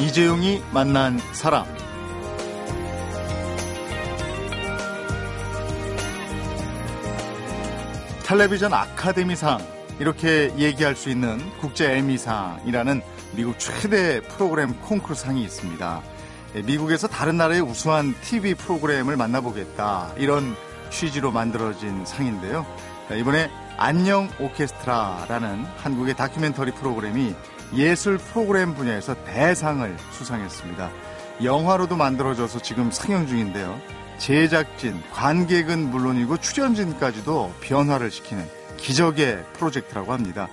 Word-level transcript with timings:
이재용이 0.00 0.62
만난 0.72 1.18
사람 1.32 1.66
텔레비전 8.24 8.72
아카데미상 8.72 9.58
이렇게 9.98 10.54
얘기할 10.56 10.96
수 10.96 11.10
있는 11.10 11.38
국제 11.60 11.92
에미상이라는 11.96 13.02
미국 13.36 13.58
최대 13.58 14.20
프로그램 14.22 14.72
콩쿠르상이 14.80 15.42
있습니다. 15.42 16.02
예, 16.54 16.62
미국에서 16.62 17.06
다른 17.06 17.36
나라의 17.36 17.60
우수한 17.60 18.14
TV 18.22 18.54
프로그램을 18.54 19.16
만나보겠다 19.16 20.14
이런 20.16 20.56
취지로 20.90 21.30
만들어진 21.30 22.06
상인데요. 22.06 22.64
이번에 23.14 23.50
안녕 23.76 24.30
오케스트라라는 24.38 25.64
한국의 25.76 26.14
다큐멘터리 26.16 26.72
프로그램이 26.72 27.34
예술 27.74 28.18
프로그램 28.18 28.74
분야에서 28.74 29.14
대상을 29.24 29.96
수상했습니다. 30.12 30.90
영화로도 31.42 31.96
만들어져서 31.96 32.60
지금 32.60 32.90
상영 32.90 33.26
중인데요. 33.26 33.80
제작진, 34.18 35.00
관객은 35.12 35.90
물론이고 35.90 36.36
출연진까지도 36.36 37.54
변화를 37.60 38.10
시키는 38.10 38.44
기적의 38.76 39.44
프로젝트라고 39.54 40.12
합니다. 40.12 40.48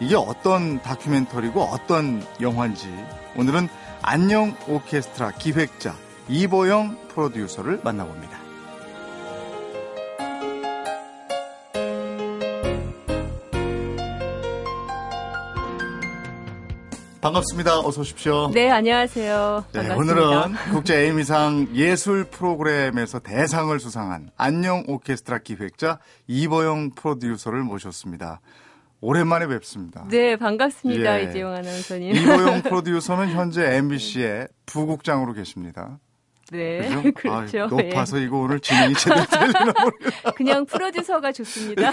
이게 0.00 0.16
어떤 0.16 0.82
다큐멘터리고 0.82 1.62
어떤 1.62 2.24
영화인지 2.40 2.92
오늘은 3.36 3.68
안녕 4.02 4.56
오케스트라 4.66 5.32
기획자 5.32 5.94
이보영 6.28 6.98
프로듀서를 7.08 7.80
만나봅니다. 7.84 8.41
반갑습니다. 17.22 17.78
어서 17.78 18.00
오십시오. 18.00 18.50
네, 18.52 18.68
안녕하세요. 18.68 19.64
네. 19.72 19.94
오늘은 19.94 20.54
국제 20.74 21.04
에이미상 21.04 21.68
예술 21.72 22.24
프로그램에서 22.24 23.20
대상을 23.20 23.78
수상한 23.78 24.30
안녕 24.36 24.82
오케스트라 24.88 25.38
기획자 25.38 26.00
이보영 26.26 26.90
프로듀서를 26.96 27.62
모셨습니다. 27.62 28.40
오랜만에 29.00 29.46
뵙습니다. 29.46 30.04
네, 30.10 30.34
반갑습니다. 30.34 31.20
예. 31.20 31.24
이재용 31.28 31.52
아나운서님. 31.52 32.12
이보영 32.16 32.62
프로듀서는 32.66 33.28
현재 33.30 33.76
MBC의 33.76 34.48
부국장으로 34.66 35.32
계십니다. 35.32 36.00
네, 36.52 36.88
그죠? 36.88 37.02
그렇죠. 37.14 37.62
아, 37.64 37.66
높아서 37.66 38.18
이거 38.18 38.38
오늘 38.38 38.60
진행이 38.60 38.94
제대로 38.94 39.24
되려나 39.26 39.72
예. 40.26 40.30
그냥 40.36 40.66
프로듀서가 40.66 41.32
좋습니다. 41.32 41.92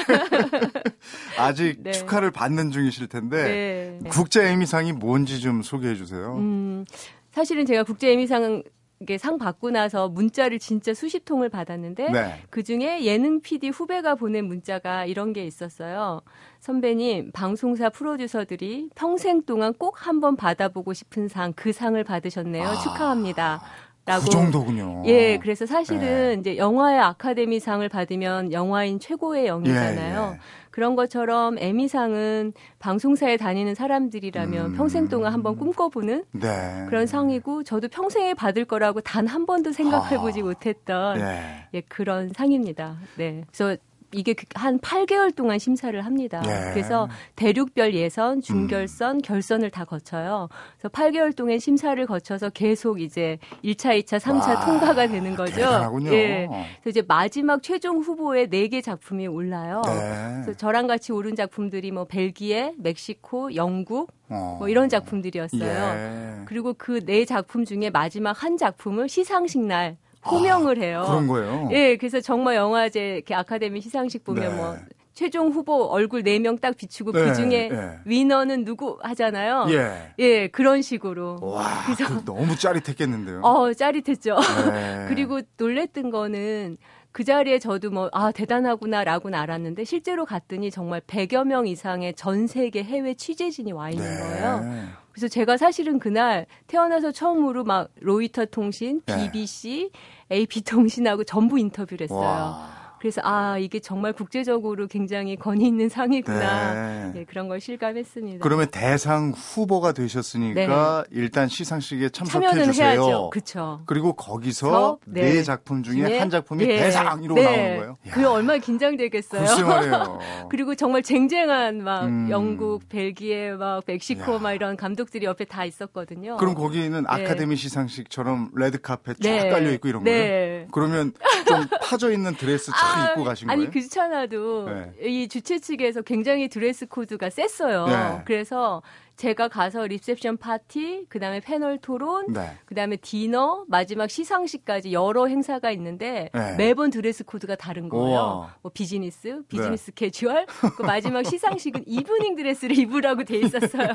아직 1.37 1.77
네. 1.81 1.91
축하를 1.91 2.31
받는 2.31 2.71
중이실 2.71 3.07
텐데 3.07 3.97
네. 4.01 4.09
국제 4.09 4.47
에이미상이 4.47 4.93
뭔지 4.93 5.39
좀 5.39 5.61
소개해 5.61 5.95
주세요. 5.95 6.35
음, 6.37 6.85
사실은 7.31 7.65
제가 7.65 7.83
국제 7.83 8.11
에미상 8.11 8.63
이게 9.01 9.17
상 9.17 9.37
받고 9.37 9.71
나서 9.71 10.09
문자를 10.09 10.59
진짜 10.59 10.93
수십 10.93 11.23
통을 11.23 11.47
받았는데 11.47 12.11
네. 12.11 12.43
그 12.49 12.63
중에 12.63 13.05
예능 13.05 13.39
PD 13.39 13.69
후배가 13.69 14.15
보낸 14.15 14.45
문자가 14.45 15.05
이런 15.05 15.31
게 15.31 15.45
있었어요. 15.45 16.21
선배님, 16.59 17.31
방송사 17.31 17.89
프로듀서들이 17.89 18.89
평생 18.95 19.43
동안 19.43 19.73
꼭 19.73 20.05
한번 20.05 20.35
받아보고 20.35 20.91
싶은 20.91 21.29
상, 21.29 21.53
그 21.53 21.71
상을 21.71 22.01
받으셨네요. 22.03 22.67
아, 22.67 22.75
축하합니다. 22.75 23.61
라고. 24.09 24.25
그 24.25 24.29
정도군요. 24.31 25.03
예, 25.05 25.37
그래서 25.37 25.65
사실은 25.67 26.01
네. 26.01 26.37
이제 26.39 26.57
영화의 26.57 26.99
아카데미상을 26.99 27.87
받으면 27.89 28.51
영화인 28.51 28.99
최고의 28.99 29.45
영이잖아요. 29.47 30.29
예, 30.31 30.35
예. 30.35 30.39
그런 30.71 30.95
것처럼 30.95 31.57
에미상은 31.59 32.53
방송사에 32.79 33.37
다니는 33.37 33.75
사람들이라면 33.75 34.65
음. 34.65 34.73
평생 34.75 35.07
동안 35.09 35.33
한번 35.33 35.57
꿈꿔보는 35.57 36.23
네. 36.31 36.85
그런 36.87 37.05
상이고 37.05 37.63
저도 37.63 37.87
평생에 37.89 38.33
받을 38.33 38.65
거라고 38.65 39.01
단 39.01 39.29
한 39.29 39.45
번도 39.45 39.71
생각해보지 39.73 40.39
아. 40.39 40.43
못했던 40.43 41.19
예. 41.19 41.67
예, 41.75 41.81
그런 41.81 42.29
상입니다. 42.29 42.97
네. 43.15 43.43
그래서 43.51 43.79
이게 44.13 44.33
그- 44.33 44.45
한 44.55 44.79
8개월 44.79 45.35
동안 45.35 45.59
심사를 45.59 45.99
합니다. 46.03 46.41
예. 46.45 46.73
그래서 46.73 47.07
대륙별 47.35 47.93
예선, 47.93 48.41
중결선, 48.41 49.17
음. 49.17 49.21
결선을 49.21 49.69
다 49.69 49.85
거쳐요. 49.85 50.49
그래서 50.77 50.89
8개월 50.89 51.35
동안 51.35 51.59
심사를 51.59 52.03
거쳐서 52.05 52.49
계속 52.49 53.01
이제 53.01 53.37
1차, 53.63 53.99
2차, 54.01 54.19
3차 54.19 54.55
와, 54.55 54.65
통과가 54.65 55.07
되는 55.07 55.35
거죠. 55.35 55.55
대단하군요. 55.55 56.11
예. 56.13 56.47
그래서 56.81 56.89
이제 56.99 57.03
마지막 57.07 57.61
최종 57.61 57.99
후보에 57.99 58.47
4개 58.47 58.81
작품이 58.83 59.27
올라요. 59.27 59.81
네. 59.85 60.41
그래서 60.43 60.53
저랑 60.57 60.87
같이 60.87 61.11
오른 61.11 61.35
작품들이 61.35 61.91
뭐 61.91 62.05
벨기에, 62.05 62.73
멕시코, 62.77 63.53
영국 63.55 64.11
어. 64.29 64.55
뭐 64.59 64.69
이런 64.69 64.89
작품들이었어요. 64.89 65.61
예. 65.63 66.45
그리고 66.45 66.73
그 66.73 66.99
네 67.05 67.25
작품 67.25 67.65
중에 67.65 67.89
마지막 67.89 68.43
한 68.43 68.57
작품을 68.57 69.07
시상식 69.09 69.61
날 69.65 69.97
호명을 70.25 70.77
해요. 70.81 71.01
아, 71.03 71.07
그런 71.07 71.27
거예요. 71.27 71.69
예, 71.71 71.97
그래서 71.97 72.19
정말 72.19 72.55
영화제 72.55 73.15
이렇게 73.15 73.33
아카데미 73.33 73.81
시상식 73.81 74.23
보면 74.23 74.49
네. 74.49 74.55
뭐 74.55 74.77
최종 75.13 75.49
후보 75.49 75.85
얼굴 75.85 76.23
네명딱 76.23 76.77
비추고 76.77 77.11
네, 77.11 77.23
그 77.25 77.33
중에 77.33 77.69
네. 77.69 77.99
위너는 78.05 78.63
누구 78.63 78.97
하잖아요. 79.01 79.67
예. 79.69 80.13
예, 80.19 80.47
그런 80.47 80.81
식으로. 80.81 81.39
와, 81.41 81.83
그래서 81.85 82.07
그 82.07 82.23
너무 82.23 82.55
짜릿했겠는데요. 82.55 83.41
어, 83.41 83.73
짜릿했죠. 83.73 84.37
네. 84.71 85.05
그리고 85.09 85.41
놀랬던 85.57 86.09
거는 86.09 86.77
그 87.11 87.23
자리에 87.23 87.59
저도 87.59 87.89
뭐, 87.89 88.09
아, 88.13 88.31
대단하구나라고는 88.31 89.37
알았는데 89.37 89.83
실제로 89.83 90.25
갔더니 90.25 90.71
정말 90.71 91.01
100여 91.01 91.43
명 91.45 91.67
이상의 91.67 92.13
전 92.13 92.47
세계 92.47 92.83
해외 92.83 93.13
취재진이 93.13 93.71
와 93.71 93.89
있는 93.89 94.05
네. 94.05 94.21
거예요. 94.21 94.89
그래서 95.19 95.27
제가 95.27 95.57
사실은 95.57 95.99
그날 95.99 96.45
태어나서 96.67 97.11
처음으로 97.11 97.65
막 97.65 97.89
로이터 97.99 98.45
통신, 98.45 99.01
네. 99.05 99.29
BBC, 99.29 99.91
AP 100.31 100.61
통신하고 100.61 101.25
전부 101.25 101.59
인터뷰를 101.59 102.05
했어요. 102.05 102.19
와. 102.19 102.78
그래서 102.99 103.21
아 103.23 103.57
이게 103.57 103.79
정말 103.79 104.13
국제적으로 104.13 104.87
굉장히 104.87 105.35
권위 105.35 105.65
있는 105.67 105.89
상이구나 105.89 106.73
네. 106.73 107.11
네, 107.13 107.25
그런 107.25 107.47
걸 107.47 107.61
실감했습니다. 107.61 108.43
그러면 108.43 108.67
대상 108.69 109.31
후보가 109.31 109.93
되셨으니까 109.93 111.05
일단 111.11 111.47
시상식에 111.47 112.09
참석해 112.09 112.53
네. 112.53 112.65
주세요. 112.65 112.87
해야죠. 112.89 113.29
그쵸. 113.31 113.81
그리고 113.85 114.13
거기서 114.13 114.69
서, 114.69 114.99
네. 115.05 115.33
네. 115.33 115.43
작품 115.43 115.83
중에 115.83 116.19
한 116.19 116.29
작품이 116.29 116.63
예, 116.65 116.77
대상으로 116.77 117.35
네. 117.35 117.43
나오는 117.43 117.77
거예요. 117.77 117.97
그 118.11 118.29
얼마나 118.29 118.59
긴장되겠어요. 118.59 119.45
그리고 120.49 120.75
정말 120.75 121.01
쟁쟁한 121.01 121.83
막 121.83 122.05
음. 122.05 122.29
영국, 122.29 122.87
벨기에, 122.89 123.51
막 123.51 123.83
멕시코 123.85 124.35
야. 124.35 124.39
막 124.39 124.53
이런 124.53 124.75
감독들이 124.75 125.25
옆에 125.25 125.45
다 125.45 125.65
있었거든요. 125.65 126.37
그럼 126.37 126.53
거기는 126.53 127.05
아카데미 127.07 127.55
시상식처럼 127.55 128.51
레드 128.55 128.79
카펫 128.81 129.21
쫙 129.21 129.29
네. 129.29 129.49
깔려 129.49 129.71
있고 129.73 129.87
이런 129.87 130.03
거예요. 130.03 130.19
네. 130.19 130.67
그러면 130.71 131.13
좀 131.47 131.65
파져 131.81 132.11
있는 132.11 132.35
드레스 132.35 132.71
쫙 132.89 133.11
입고 133.11 133.23
가신 133.23 133.49
아니 133.49 133.61
거예요? 133.61 133.71
그렇잖아도 133.71 134.65
네. 134.69 134.91
이 135.01 135.27
주최 135.27 135.59
측에서 135.59 136.01
굉장히 136.01 136.47
드레스 136.47 136.85
코드가 136.87 137.29
셌어요. 137.29 137.87
네. 137.87 138.21
그래서 138.25 138.81
제가 139.15 139.49
가서 139.49 139.85
리셉션 139.85 140.37
파티, 140.37 141.05
그다음에 141.09 141.41
패널 141.41 141.77
토론, 141.77 142.31
네. 142.31 142.53
그다음에 142.65 142.95
디너, 142.95 143.65
마지막 143.67 144.09
시상식까지 144.09 144.93
여러 144.93 145.25
행사가 145.27 145.71
있는데 145.71 146.29
네. 146.33 146.55
매번 146.55 146.89
드레스 146.89 147.25
코드가 147.25 147.55
다른 147.57 147.89
거예요. 147.89 148.07
우와. 148.07 148.55
뭐 148.61 148.71
비즈니스, 148.73 149.41
비즈니스 149.49 149.91
캐주얼, 149.91 150.45
그 150.77 150.83
마지막 150.83 151.23
시상식은 151.27 151.83
이브닝 151.85 152.37
드레스를 152.37 152.79
입으라고 152.79 153.25
돼 153.25 153.39
있었어요. 153.39 153.93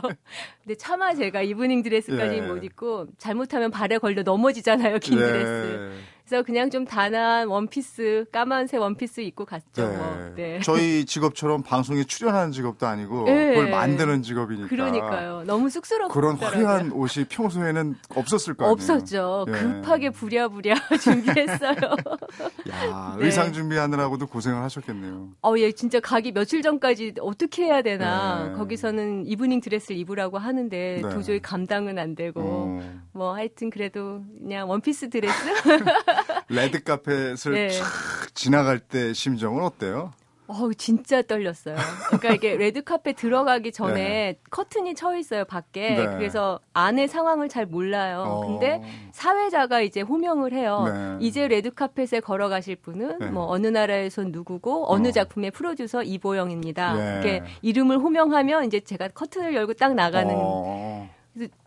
근데 0.63 0.75
차마 0.77 1.15
제가 1.15 1.41
이브닝 1.41 1.83
드레스까지 1.83 2.41
네. 2.43 2.47
못 2.47 2.63
입고 2.63 3.07
잘못하면 3.17 3.71
발에 3.71 3.97
걸려 3.97 4.23
넘어지잖아요, 4.23 4.99
긴 4.99 5.19
네. 5.19 5.25
드레스. 5.27 5.91
그래서 6.35 6.43
그냥 6.43 6.69
좀 6.69 6.85
단아한 6.85 7.47
원피스, 7.47 8.25
까만색 8.33 8.81
원피스 8.81 9.21
입고 9.21 9.45
갔죠. 9.45 9.89
네. 9.89 9.97
뭐. 9.97 10.33
네. 10.35 10.61
저희 10.65 11.05
직업처럼 11.05 11.63
방송에 11.63 12.03
출연하는 12.03 12.51
직업도 12.51 12.89
아니고 12.89 13.27
네. 13.27 13.51
그걸 13.51 13.71
만드는 13.71 14.23
직업이니까. 14.23 14.69
그러니까요. 14.69 15.45
너무 15.47 15.71
쑥스럽더라고요. 15.71 16.13
그런 16.13 16.37
화려한 16.37 16.91
옷이 16.91 17.27
평소에는 17.29 17.95
없었을 18.17 18.55
거 18.55 18.65
아니에요. 18.65 18.73
없었죠. 18.73 19.45
예. 19.47 19.53
급하게 19.53 20.11
부랴부랴 20.11 20.75
준비했어요. 21.01 21.77
야, 22.71 23.17
네. 23.17 23.25
의상 23.25 23.53
준비하느라고 23.53 24.19
고생을 24.19 24.61
하셨겠네요. 24.63 25.29
어, 25.43 25.55
예, 25.59 25.71
진짜 25.71 26.01
가기 26.01 26.33
며칠 26.33 26.63
전까지 26.63 27.15
어떻게 27.21 27.67
해야 27.67 27.83
되나. 27.83 28.49
네. 28.49 28.53
거기서는 28.55 29.25
이브닝 29.27 29.61
드레스를 29.61 29.97
입으라고 30.01 30.39
하는데 30.39 31.01
네. 31.01 31.09
도저히 31.11 31.41
감당은 31.41 31.97
안 31.99 32.17
되고. 32.17 32.41
어, 32.41 32.81
뭐 33.13 33.35
하여튼 33.35 33.71
그래도 33.71 34.23
그냥 34.41 34.69
원피스 34.69 35.11
드레스? 35.11 35.33
레드 36.49 36.83
카펫을 36.83 37.53
네. 37.53 37.69
촥 37.69 38.35
지나갈 38.35 38.79
때 38.79 39.13
심정은 39.13 39.63
어때요? 39.63 40.13
어우, 40.47 40.75
진짜 40.75 41.23
떨렸어요. 41.23 41.75
그러니까 42.09 42.35
이게 42.35 42.57
레드카펫 42.57 43.15
들어가기 43.15 43.73
전에 43.73 43.95
네. 43.95 44.39
커튼이 44.51 44.95
쳐 44.95 45.17
있어요, 45.17 45.47
밖에. 45.47 45.95
네. 45.95 46.07
그래서 46.17 46.61
안에 46.75 47.07
상황을 47.07 47.49
잘 47.49 47.65
몰라요. 47.65 48.25
어. 48.27 48.47
근데 48.47 48.83
사회자가 49.13 49.81
이제 49.81 50.03
호명을 50.03 50.53
해요. 50.53 50.85
네. 50.87 51.17
이제 51.21 51.49
레드카펫에 51.49 52.21
걸어가실 52.21 52.77
분은 52.77 53.19
네. 53.21 53.27
뭐 53.31 53.47
어느 53.47 53.69
나라에서 53.69 54.25
누구고 54.25 54.93
어느 54.93 55.09
어. 55.09 55.11
작품의 55.13 55.51
프로듀서 55.51 56.03
이보영입니다. 56.03 56.95
네. 56.95 57.13
이렇게 57.13 57.43
이름을 57.63 57.99
호명하면 57.99 58.67
이제 58.67 58.81
제가 58.81 59.09
커튼을 59.09 59.55
열고 59.55 59.75
딱 59.75 59.95
나가는 59.95 60.35
어. 60.37 61.09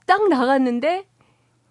딱 0.06 0.27
나갔는데 0.30 1.06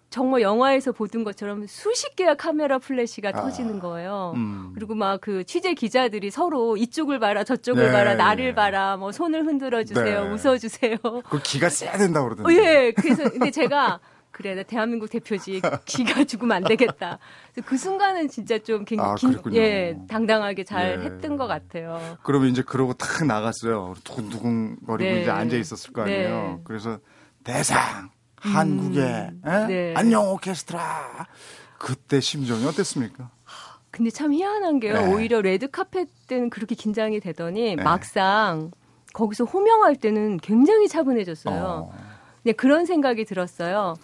정말 0.09 0.41
영화에서 0.41 0.91
보던 0.93 1.23
것처럼 1.23 1.67
수십 1.67 2.15
개의 2.15 2.37
카메라 2.37 2.79
플래시가 2.79 3.29
아. 3.29 3.31
터지는 3.33 3.79
거예요. 3.79 4.33
음. 4.35 4.71
그리고 4.73 4.95
막 4.95 5.17
그 5.27 5.43
취재 5.43 5.73
기자들이 5.73 6.31
서로 6.31 6.77
이쪽을 6.77 7.19
봐라 7.19 7.43
저쪽을 7.43 7.87
네, 7.87 7.91
봐라 7.91 8.15
나를 8.15 8.45
네. 8.45 8.55
봐라 8.55 8.97
뭐 8.97 9.11
손을 9.11 9.45
흔들어 9.45 9.83
주세요 9.83 10.23
네. 10.23 10.29
웃어 10.31 10.57
주세요. 10.57 10.97
그 11.29 11.41
기가 11.41 11.69
세야 11.69 11.97
된다 11.97 12.21
고 12.21 12.27
어, 12.27 12.29
그러던데. 12.29 12.55
예. 12.55 12.91
그래서 12.91 13.29
근데 13.29 13.51
제가 13.51 13.99
그래 14.31 14.53
나 14.55 14.63
대한민국 14.63 15.09
대표지 15.09 15.61
기가 15.85 16.23
죽으면 16.23 16.57
안 16.57 16.63
되겠다. 16.63 17.17
그 17.65 17.77
순간은 17.77 18.29
진짜 18.29 18.59
좀 18.59 18.85
굉장히 18.85 19.11
아, 19.11 19.15
긴-. 19.15 19.55
예 19.55 19.97
당당하게 20.07 20.63
잘 20.63 20.99
예. 21.01 21.05
했던 21.05 21.35
것 21.37 21.47
같아요. 21.47 21.99
그러면 22.23 22.49
이제 22.49 22.61
그러고 22.61 22.93
탁 22.93 23.25
나갔어요. 23.25 23.95
두근두근거리고 24.03 25.09
네. 25.11 25.21
이제 25.21 25.31
앉아 25.31 25.57
있었을 25.57 25.91
거 25.91 26.03
아니에요. 26.03 26.29
네. 26.29 26.61
그래서 26.63 26.99
대상 27.43 28.09
한국의 28.53 29.03
에? 29.45 29.67
네. 29.67 29.93
안녕 29.95 30.29
오케스트라. 30.31 31.27
그때 31.77 32.19
심정이 32.19 32.65
어땠습니까? 32.65 33.29
근데 33.91 34.09
참 34.11 34.33
희한한 34.33 34.79
게요. 34.79 34.93
네. 34.93 35.13
오히려 35.13 35.41
레드 35.41 35.69
카펫 35.69 36.07
때는 36.27 36.49
그렇게 36.49 36.75
긴장이 36.75 37.19
되더니 37.19 37.75
네. 37.75 37.83
막상 37.83 38.71
거기서 39.13 39.45
호명할 39.45 39.95
때는 39.95 40.37
굉장히 40.37 40.87
차분해졌어요. 40.87 41.63
어. 41.63 41.93
그냥 42.43 42.55
그런 42.57 42.85
생각이 42.85 43.25
들었어요. 43.25 43.95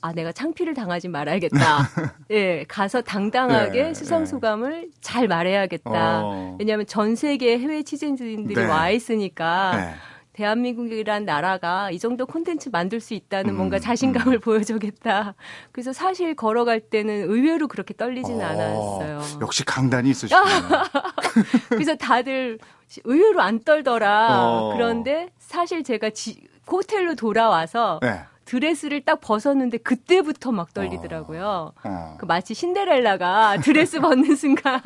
아, 0.00 0.12
내가 0.12 0.32
창피를 0.32 0.74
당하지 0.74 1.08
말아야겠다. 1.08 1.56
예, 2.30 2.64
가서 2.68 3.00
당당하게 3.00 3.82
네, 3.84 3.94
수상 3.94 4.26
소감을 4.26 4.90
잘 5.00 5.28
말해야겠다. 5.28 6.20
어. 6.22 6.56
왜냐하면 6.58 6.86
전 6.86 7.14
세계 7.14 7.58
해외 7.58 7.82
취재진들이 7.82 8.54
네. 8.54 8.66
와 8.66 8.90
있으니까 8.90 9.76
네. 9.76 9.94
대한민국이란 10.34 11.24
나라가 11.24 11.90
이 11.90 11.98
정도 11.98 12.26
콘텐츠 12.26 12.68
만들 12.70 13.00
수 13.00 13.14
있다는 13.14 13.50
음, 13.54 13.56
뭔가 13.56 13.78
자신감을 13.78 14.38
보여주겠다. 14.40 15.34
그래서 15.72 15.92
사실 15.92 16.34
걸어갈 16.34 16.80
때는 16.80 17.30
의외로 17.30 17.68
그렇게 17.68 17.94
떨리지는 17.94 18.44
어, 18.44 18.48
않았어요. 18.48 19.40
역시 19.40 19.64
강단이 19.64 20.10
있으시네요. 20.10 20.42
그래서 21.70 21.94
다들 21.94 22.58
의외로 23.04 23.40
안 23.40 23.60
떨더라. 23.60 24.42
어. 24.42 24.72
그런데 24.74 25.30
사실 25.38 25.82
제가 25.84 26.10
지- 26.10 26.42
그 26.66 26.76
호텔로 26.76 27.14
돌아와서 27.14 28.00
네. 28.02 28.20
드레스를 28.44 29.04
딱 29.04 29.20
벗었는데 29.20 29.78
그때부터 29.78 30.50
막 30.52 30.74
떨리더라고요. 30.74 31.72
어. 31.84 32.16
그 32.18 32.24
마치 32.26 32.54
신데렐라가 32.54 33.58
드레스 33.58 34.00
벗는 34.02 34.34
순간 34.34 34.80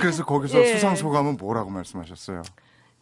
그래서 0.00 0.24
거기서 0.24 0.60
예. 0.60 0.66
수상 0.74 0.94
소감은 0.94 1.36
뭐라고 1.38 1.70
말씀하셨어요? 1.70 2.42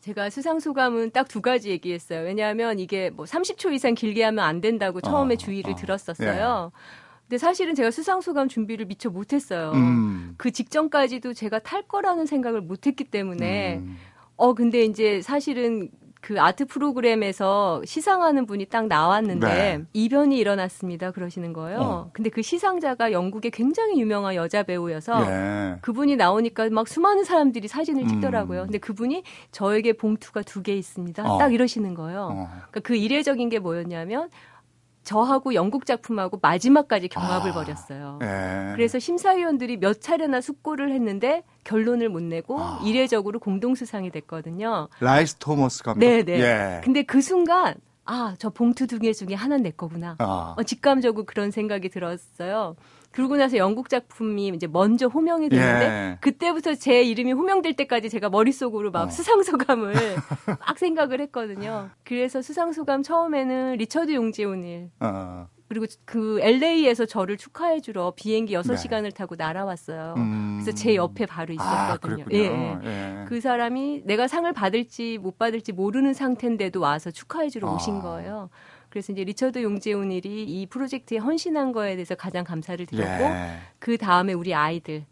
제가 0.09 0.31
수상 0.31 0.59
소감은 0.59 1.11
딱 1.11 1.29
두 1.29 1.43
가지 1.43 1.69
얘기했어요. 1.69 2.25
왜냐하면 2.25 2.79
이게 2.79 3.11
뭐 3.11 3.27
30초 3.27 3.73
이상 3.75 3.95
길게 3.95 4.25
하면 4.25 4.43
안 4.43 4.63
된다고 4.63 5.03
처음에 5.03 5.35
어, 5.35 5.37
주의를 5.37 5.73
어. 5.75 5.77
들었었어요. 5.77 6.73
근데 7.29 7.37
사실은 7.37 7.75
제가 7.75 7.91
수상 7.91 8.23
소감 8.23 8.49
준비를 8.49 8.87
미처 8.87 9.11
못했어요. 9.11 9.73
음. 9.73 10.35
그 10.39 10.51
직전까지도 10.51 11.35
제가 11.35 11.59
탈 11.59 11.83
거라는 11.83 12.25
생각을 12.25 12.63
못했기 12.63 13.05
때문에 13.05 13.77
음. 13.77 13.99
어 14.37 14.55
근데 14.55 14.85
이제 14.85 15.21
사실은 15.21 15.91
그 16.21 16.41
아트 16.41 16.67
프로그램에서 16.67 17.83
시상하는 17.85 18.47
분이 18.47 18.67
딱 18.67 18.87
나왔는데 18.87 19.47
네. 19.47 19.85
이변이 19.93 20.37
일어났습니다 20.39 21.11
그러시는 21.13 21.53
거예요. 21.53 21.79
어. 21.81 22.11
근데 22.13 22.29
그 22.31 22.43
시상자가 22.43 23.13
영국의 23.13 23.51
굉장히 23.51 24.01
유명한 24.01 24.35
여자 24.35 24.63
배우여서 24.63 25.25
예. 25.31 25.77
그분이 25.81 26.17
나오니까 26.17 26.69
막 26.71 26.89
수많은 26.89 27.25
사람들이 27.25 27.69
사진을 27.69 28.09
찍더라고요. 28.09 28.63
음. 28.63 28.67
근데 28.67 28.79
그분이 28.79 29.23
저에게 29.53 29.93
봉투가 29.95 30.43
두 30.43 30.59
개 30.63 30.75
있습니다. 30.75 31.23
어. 31.25 31.39
딱 31.39 31.55
이러시는 31.55 31.95
거예요. 31.95 32.31
어. 32.33 32.49
그러니까 32.51 32.81
그 32.81 32.97
이례적인 32.97 33.49
게 33.49 33.61
뭐였냐면 33.61 34.29
저하고 35.13 35.55
영국 35.55 35.87
작품하고 35.87 36.39
마지막까지 36.43 37.09
경합을 37.09 37.51
아. 37.53 37.55
벌였어요. 37.55 38.19
예. 38.23 38.73
그래서 38.75 38.99
심사위원들이 38.99 39.79
몇 39.79 40.03
차례나 40.03 40.43
숙고를 40.43 40.93
했는데 40.93 41.45
결론을 41.65 42.11
못 42.11 42.23
내고 42.23 42.61
아. 42.61 42.79
이례적으로 42.85 43.39
공동 43.41 43.75
수상이 43.75 44.11
됐거든요. 44.11 44.89
라이스 45.01 45.37
토머스 45.37 45.83
감독. 45.83 46.01
네, 46.01 46.23
네. 46.23 46.41
예. 46.41 46.81
근데 46.85 47.03
그 47.05 47.23
순간 47.23 47.75
아, 48.05 48.35
저 48.39 48.51
봉투 48.51 48.87
두 48.87 48.99
개 48.99 49.15
중에 49.15 49.35
하나는 49.35 49.63
내 49.63 49.71
거구나. 49.71 50.17
아. 50.19 50.55
어, 50.59 50.63
직감적으로 50.63 51.25
그런 51.25 51.51
생각이 51.51 51.89
들었어요. 51.89 52.77
그러고 53.11 53.37
나서 53.37 53.57
영국 53.57 53.89
작품이 53.89 54.49
이제 54.49 54.67
먼저 54.67 55.07
호명이 55.07 55.49
됐는데 55.49 55.85
예. 55.85 56.19
그때부터 56.21 56.75
제 56.75 57.03
이름이 57.03 57.33
호명될 57.33 57.75
때까지 57.75 58.11
제가 58.11 58.29
머릿속으로 58.29 58.91
막 58.91 59.05
어. 59.05 59.11
수상 59.11 59.43
소감을 59.43 59.95
막 60.61 60.79
생각을 60.79 61.21
했거든요. 61.23 61.91
그래서 62.05 62.43
수상 62.43 62.73
소감 62.73 63.03
처음에는 63.03 63.77
리처드 63.77 64.13
용재 64.15 64.63
오닐 64.63 64.91
어. 65.01 65.49
그리고 65.69 65.85
그 66.07 66.39
LA에서 66.41 67.05
저를 67.05 67.37
축하해 67.37 67.81
주러 67.81 68.13
비행기 68.17 68.55
네. 68.55 68.61
6시간을 68.61 69.15
타고 69.15 69.37
날아왔어요. 69.37 70.15
음. 70.17 70.61
그래서 70.61 70.75
제 70.75 70.95
옆에 70.95 71.27
바로 71.27 71.55
아, 71.59 71.91
있었거든요. 71.91 72.25
예, 72.33 72.39
예. 72.39 72.79
예. 72.85 73.25
그 73.29 73.41
사람이 73.41 74.03
내가 74.05 74.29
상을 74.29 74.51
받을지 74.55 75.19
못 75.19 75.39
받을지 75.39 75.73
모르는 75.73 76.15
상태인데도 76.15 76.81
와서 76.81 77.11
축하해 77.11 77.51
주러 77.51 77.69
아. 77.69 77.75
오신 77.75 78.01
거예요. 78.01 78.49
그래서 78.89 79.13
이제 79.13 79.25
리처드 79.25 79.63
용재훈일이 79.63 80.45
이 80.45 80.67
프로젝트에 80.67 81.19
헌신한 81.19 81.73
거에 81.73 81.95
대해서 81.95 82.15
가장 82.15 82.45
감사를 82.45 82.85
드렸고 82.87 83.25
예. 83.25 83.59
그 83.79 83.97
다음에 83.99 84.33
우리 84.33 84.55
아이들 84.55 85.05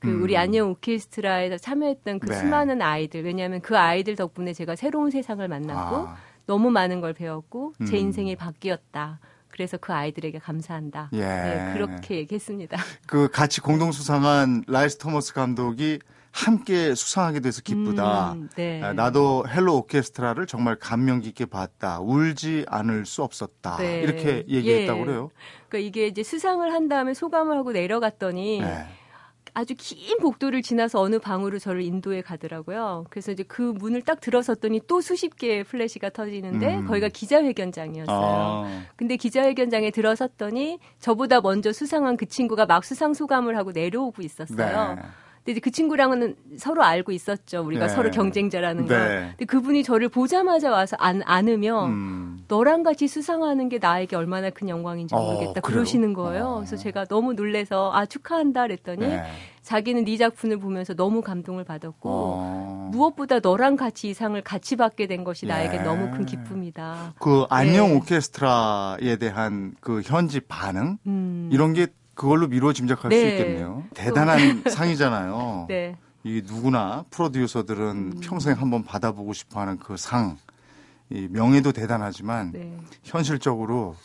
그 0.00 0.08
음. 0.08 0.22
우리 0.22 0.36
안녕 0.36 0.70
오케스트라에서 0.70 1.58
참여했던 1.58 2.18
그 2.18 2.26
네. 2.26 2.34
수많은 2.34 2.82
아이들 2.82 3.22
왜냐하면 3.24 3.60
그 3.60 3.78
아이들 3.78 4.16
덕분에 4.16 4.52
제가 4.52 4.74
새로운 4.74 5.10
세상을 5.10 5.46
만났고 5.46 5.96
아. 6.08 6.16
너무 6.46 6.70
많은 6.70 7.00
걸 7.00 7.12
배웠고 7.12 7.74
제 7.86 7.96
음. 7.96 8.06
인생이 8.06 8.34
바뀌었다. 8.36 9.20
그래서 9.48 9.76
그 9.76 9.92
아이들에게 9.92 10.38
감사한다. 10.38 11.10
예. 11.12 11.20
네, 11.20 11.70
그렇게 11.74 12.16
얘기했습니다. 12.16 12.76
그 13.06 13.28
같이 13.30 13.60
공동 13.60 13.92
수상한 13.92 14.64
라이스 14.66 14.96
토머스 14.96 15.34
감독이 15.34 16.00
함께 16.32 16.94
수상하게 16.94 17.40
돼서 17.40 17.60
기쁘다. 17.62 18.32
음, 18.32 18.48
네. 18.56 18.82
아, 18.82 18.92
나도 18.92 19.44
Hello 19.48 19.76
오케스트라를 19.76 20.46
정말 20.46 20.76
감명 20.76 21.20
깊게 21.20 21.46
봤다. 21.46 22.00
울지 22.00 22.64
않을 22.68 23.04
수 23.04 23.22
없었다. 23.22 23.76
네. 23.76 24.00
이렇게 24.00 24.44
얘기했다고 24.48 25.00
예. 25.00 25.04
그래요. 25.04 25.30
그러니까 25.68 25.86
이게 25.86 26.06
이제 26.06 26.22
수상을 26.22 26.72
한 26.72 26.88
다음에 26.88 27.12
소감을 27.14 27.56
하고 27.56 27.72
내려갔더니 27.72 28.62
네. 28.62 28.86
아주 29.54 29.74
긴 29.76 30.18
복도를 30.18 30.62
지나서 30.62 31.00
어느 31.02 31.18
방으로 31.18 31.58
저를 31.58 31.82
인도해 31.82 32.22
가더라고요. 32.22 33.04
그래서 33.10 33.32
이제 33.32 33.42
그 33.42 33.60
문을 33.60 34.00
딱 34.00 34.18
들어섰더니 34.20 34.80
또 34.86 35.02
수십 35.02 35.36
개의 35.36 35.64
플래시가 35.64 36.08
터지는데 36.08 36.76
음. 36.76 36.86
거기가 36.86 37.08
기자회견장이었어요. 37.08 38.16
아. 38.16 38.82
근데 38.96 39.16
기자회견장에 39.16 39.90
들어섰더니 39.90 40.78
저보다 40.98 41.42
먼저 41.42 41.72
수상한 41.72 42.16
그 42.16 42.24
친구가 42.24 42.64
막 42.64 42.82
수상 42.84 43.12
소감을 43.12 43.58
하고 43.58 43.72
내려오고 43.72 44.22
있었어요. 44.22 44.96
네. 45.42 45.44
근데 45.44 45.52
이제 45.52 45.60
그 45.60 45.70
친구랑은 45.70 46.36
서로 46.56 46.82
알고 46.84 47.12
있었죠. 47.12 47.62
우리가 47.62 47.86
네. 47.86 47.92
서로 47.92 48.10
경쟁자라는 48.10 48.86
거. 48.86 48.96
네. 48.96 49.28
근데 49.30 49.44
그분이 49.44 49.82
저를 49.82 50.08
보자마자 50.08 50.70
와서 50.70 50.96
안 51.00 51.22
안으면 51.24 51.90
음. 51.90 52.44
너랑 52.48 52.82
같이 52.82 53.08
수상하는 53.08 53.68
게 53.68 53.78
나에게 53.78 54.14
얼마나 54.14 54.50
큰 54.50 54.68
영광인지 54.68 55.14
어, 55.14 55.18
모르겠다. 55.20 55.60
그래요? 55.60 55.76
그러시는 55.76 56.12
거예요. 56.12 56.44
어. 56.44 56.54
그래서 56.56 56.76
제가 56.76 57.06
너무 57.06 57.34
놀래서 57.34 57.90
아 57.92 58.06
축하한다 58.06 58.62
그랬더니 58.62 59.00
네. 59.00 59.22
자기는 59.62 60.04
네 60.04 60.16
작품을 60.16 60.58
보면서 60.58 60.94
너무 60.94 61.22
감동을 61.22 61.64
받았고 61.64 62.10
어. 62.10 62.90
무엇보다 62.92 63.40
너랑 63.40 63.76
같이 63.76 64.10
이 64.10 64.14
상을 64.14 64.40
같이 64.42 64.76
받게 64.76 65.06
된 65.06 65.24
것이 65.24 65.46
나에게 65.46 65.78
예. 65.78 65.82
너무 65.82 66.10
큰 66.10 66.26
기쁨이다. 66.26 67.14
그 67.18 67.46
안녕 67.48 67.88
네. 67.88 67.96
오케스트라에 67.96 69.16
대한 69.16 69.74
그 69.80 70.02
현지 70.02 70.40
반응 70.40 70.98
음. 71.06 71.48
이런 71.52 71.72
게 71.72 71.86
그걸로 72.14 72.46
미루어 72.48 72.72
짐작할 72.72 73.10
수 73.10 73.16
네. 73.16 73.30
있겠네요. 73.38 73.84
대단한 73.94 74.62
상이잖아요. 74.68 75.66
네. 75.68 75.96
이 76.24 76.42
누구나 76.46 77.04
프로듀서들은 77.10 77.86
음. 77.90 78.20
평생 78.22 78.60
한번 78.60 78.84
받아보고 78.84 79.32
싶어하는 79.32 79.78
그 79.78 79.96
상, 79.96 80.36
이 81.10 81.26
명예도 81.30 81.72
대단하지만 81.72 82.52
네. 82.52 82.76
현실적으로 83.02 83.96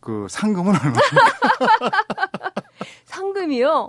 그 0.00 0.26
상금은 0.28 0.74
얼마? 0.84 0.98
상금이요? 3.06 3.88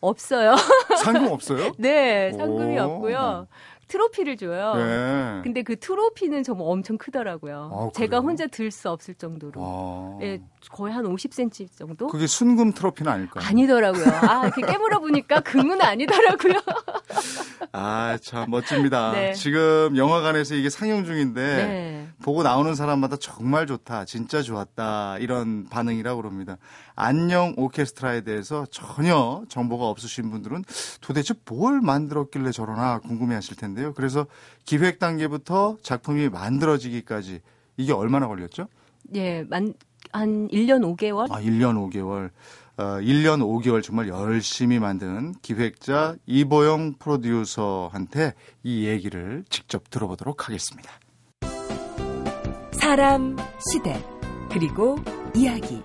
없어요. 0.00 0.56
상금 1.02 1.28
없어요? 1.28 1.72
네, 1.78 2.32
상금이 2.32 2.78
오. 2.78 2.82
없고요. 2.84 3.46
트로피를 3.88 4.36
줘요. 4.38 4.74
네. 4.74 5.40
근데 5.44 5.62
그 5.62 5.78
트로피는 5.78 6.42
정말 6.42 6.66
엄청 6.68 6.96
크더라고요. 6.98 7.70
아, 7.72 7.90
제가? 7.94 8.20
혼자 8.20 8.46
들 8.46 8.70
수 8.70 8.88
없을 8.90 9.14
정도로. 9.14 9.60
아. 9.62 10.18
예, 10.22 10.40
거의 10.70 10.92
한 10.94 11.04
50cm 11.04 11.76
정도? 11.76 12.06
그게 12.08 12.26
순금 12.26 12.72
트로피는 12.72 13.10
아닐까요? 13.10 13.44
아니더라고요. 13.44 14.04
아, 14.06 14.46
이렇게 14.46 14.62
깨물어 14.62 15.00
보니까 15.00 15.40
금은 15.40 15.80
아니더라고요. 15.80 16.54
아, 17.72 18.18
참 18.22 18.50
멋집니다. 18.50 19.12
네. 19.12 19.32
지금 19.32 19.96
영화관에서 19.96 20.54
이게 20.54 20.70
상영 20.70 21.04
중인데 21.04 21.40
네. 21.40 22.08
보고 22.22 22.42
나오는 22.42 22.74
사람마다 22.74 23.16
정말 23.16 23.66
좋다, 23.66 24.04
진짜 24.04 24.42
좋았다 24.42 25.18
이런 25.18 25.68
반응이라고 25.68 26.20
그럽니다. 26.22 26.58
안녕 26.94 27.54
오케스트라에 27.56 28.20
대해서 28.22 28.66
전혀 28.70 29.42
정보가 29.48 29.86
없으신 29.86 30.30
분들은 30.30 30.64
도대체 31.00 31.34
뭘 31.46 31.80
만들었길래 31.80 32.52
저러나 32.52 32.98
궁금해하실 32.98 33.56
텐데요. 33.56 33.92
그래서 33.94 34.26
기획 34.64 34.98
단계부터 34.98 35.78
작품이 35.82 36.28
만들어지기까지 36.28 37.40
이게 37.76 37.92
얼마나 37.92 38.28
걸렸죠? 38.28 38.68
예, 39.14 39.42
만, 39.42 39.74
한 40.12 40.48
1년 40.48 40.96
5개월? 40.96 41.32
아, 41.32 41.40
1년 41.40 41.90
5개월. 41.90 42.30
어, 42.78 42.82
1년 43.00 43.40
5개월 43.40 43.82
정말 43.82 44.08
열심히 44.08 44.78
만든 44.78 45.34
기획자 45.42 46.16
이보영 46.26 46.94
프로듀서한테 46.98 48.34
이 48.62 48.86
얘기를 48.86 49.44
직접 49.48 49.90
들어보도록 49.90 50.48
하겠습니다. 50.48 50.90
사람, 52.72 53.36
시대, 53.70 54.02
그리고 54.50 54.96
이야기. 55.34 55.82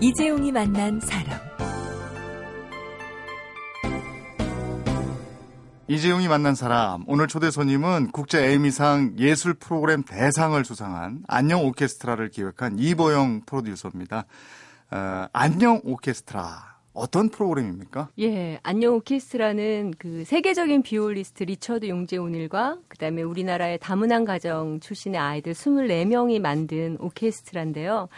이재용이 0.00 0.52
만난 0.52 1.00
사람. 1.00 1.55
이재용이 5.88 6.26
만난 6.26 6.56
사람 6.56 7.04
오늘 7.06 7.28
초대 7.28 7.48
손님은 7.48 8.10
국제 8.10 8.44
에미상 8.44 9.14
예술 9.18 9.54
프로그램 9.54 10.02
대상을 10.02 10.64
수상한 10.64 11.20
안녕 11.28 11.64
오케스트라를 11.64 12.28
기획한 12.28 12.80
이보영 12.80 13.42
프로듀서입니다. 13.46 14.24
어, 14.90 15.26
안녕 15.32 15.80
오케스트라 15.84 16.76
어떤 16.92 17.28
프로그램입니까? 17.28 18.08
예, 18.18 18.58
안녕 18.64 18.94
오케스트라는 18.94 19.94
그 19.96 20.24
세계적인 20.24 20.82
비올리스트 20.82 21.44
리처드 21.44 21.88
용재온일과 21.88 22.78
그다음에 22.88 23.22
우리나라의 23.22 23.78
다문화 23.78 24.24
가정 24.24 24.80
출신의 24.80 25.20
아이들 25.20 25.52
24명이 25.52 26.40
만든 26.40 26.96
오케스트라인데요. 26.98 28.08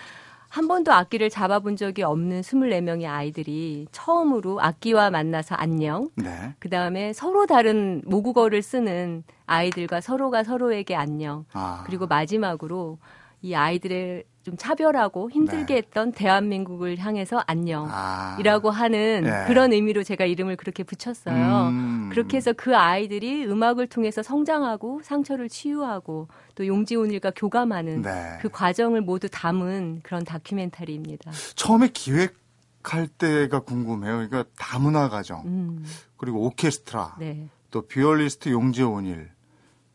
한 0.49 0.67
번도 0.67 0.93
악기를 0.93 1.29
잡아본 1.31 1.77
적이 1.77 2.05
없는 2.05 2.41
24명의 2.41 3.07
아이들이 3.07 3.87
처음으로 3.93 4.61
악기와 4.61 5.11
만나서 5.11 5.55
안녕. 5.55 6.09
네. 6.17 6.55
그 6.59 6.71
다음에 6.71 7.13
서로 7.13 7.47
다른 7.47 8.03
모국어를 8.07 8.63
쓰는 8.63 9.25
아이들과 9.47 10.01
서로가 10.01 10.45
서로에게 10.45 10.97
안녕. 10.97 11.45
아. 11.53 11.83
그리고 11.87 12.07
마지막으로 12.07 12.99
이 13.41 13.55
아이들을 13.55 14.25
좀 14.43 14.57
차별하고 14.57 15.31
힘들게 15.31 15.75
네. 15.75 15.77
했던 15.77 16.11
대한민국을 16.11 16.99
향해서 16.99 17.43
안녕. 17.47 17.87
아. 17.91 18.37
이라고 18.41 18.71
하는 18.71 19.23
네. 19.25 19.45
그런 19.47 19.73
의미로 19.73 20.03
제가 20.03 20.25
이름을 20.25 20.57
그렇게 20.57 20.83
붙였어요. 20.83 21.69
음. 21.69 22.09
그렇게 22.11 22.39
해서 22.39 22.53
그 22.57 22.75
아이들이 22.77 23.45
음악을 23.45 23.89
통해서 23.89 24.23
성장하고 24.23 25.03
상처를 25.05 25.49
치유하고 25.49 26.29
또 26.55 26.67
용지온일과 26.67 27.33
교감하는 27.37 28.03
네. 28.03 28.39
그 28.41 28.49
과정을 28.49 29.03
모두 29.03 29.29
담은 29.29 30.01
그런 30.03 30.25
다큐멘터리입니다. 30.25 31.31
처음에 31.55 31.89
기획할 31.89 33.07
때가 33.19 33.61
궁금해요. 33.61 34.29
그러니까 34.29 34.45
다문화 34.59 35.11
가정 35.11 35.43
음, 35.45 35.85
그리고 36.17 36.45
오케스트라 36.47 37.17
네. 37.19 37.49
또 37.71 37.83
비올리스트 37.83 38.49
용재원일 38.49 39.31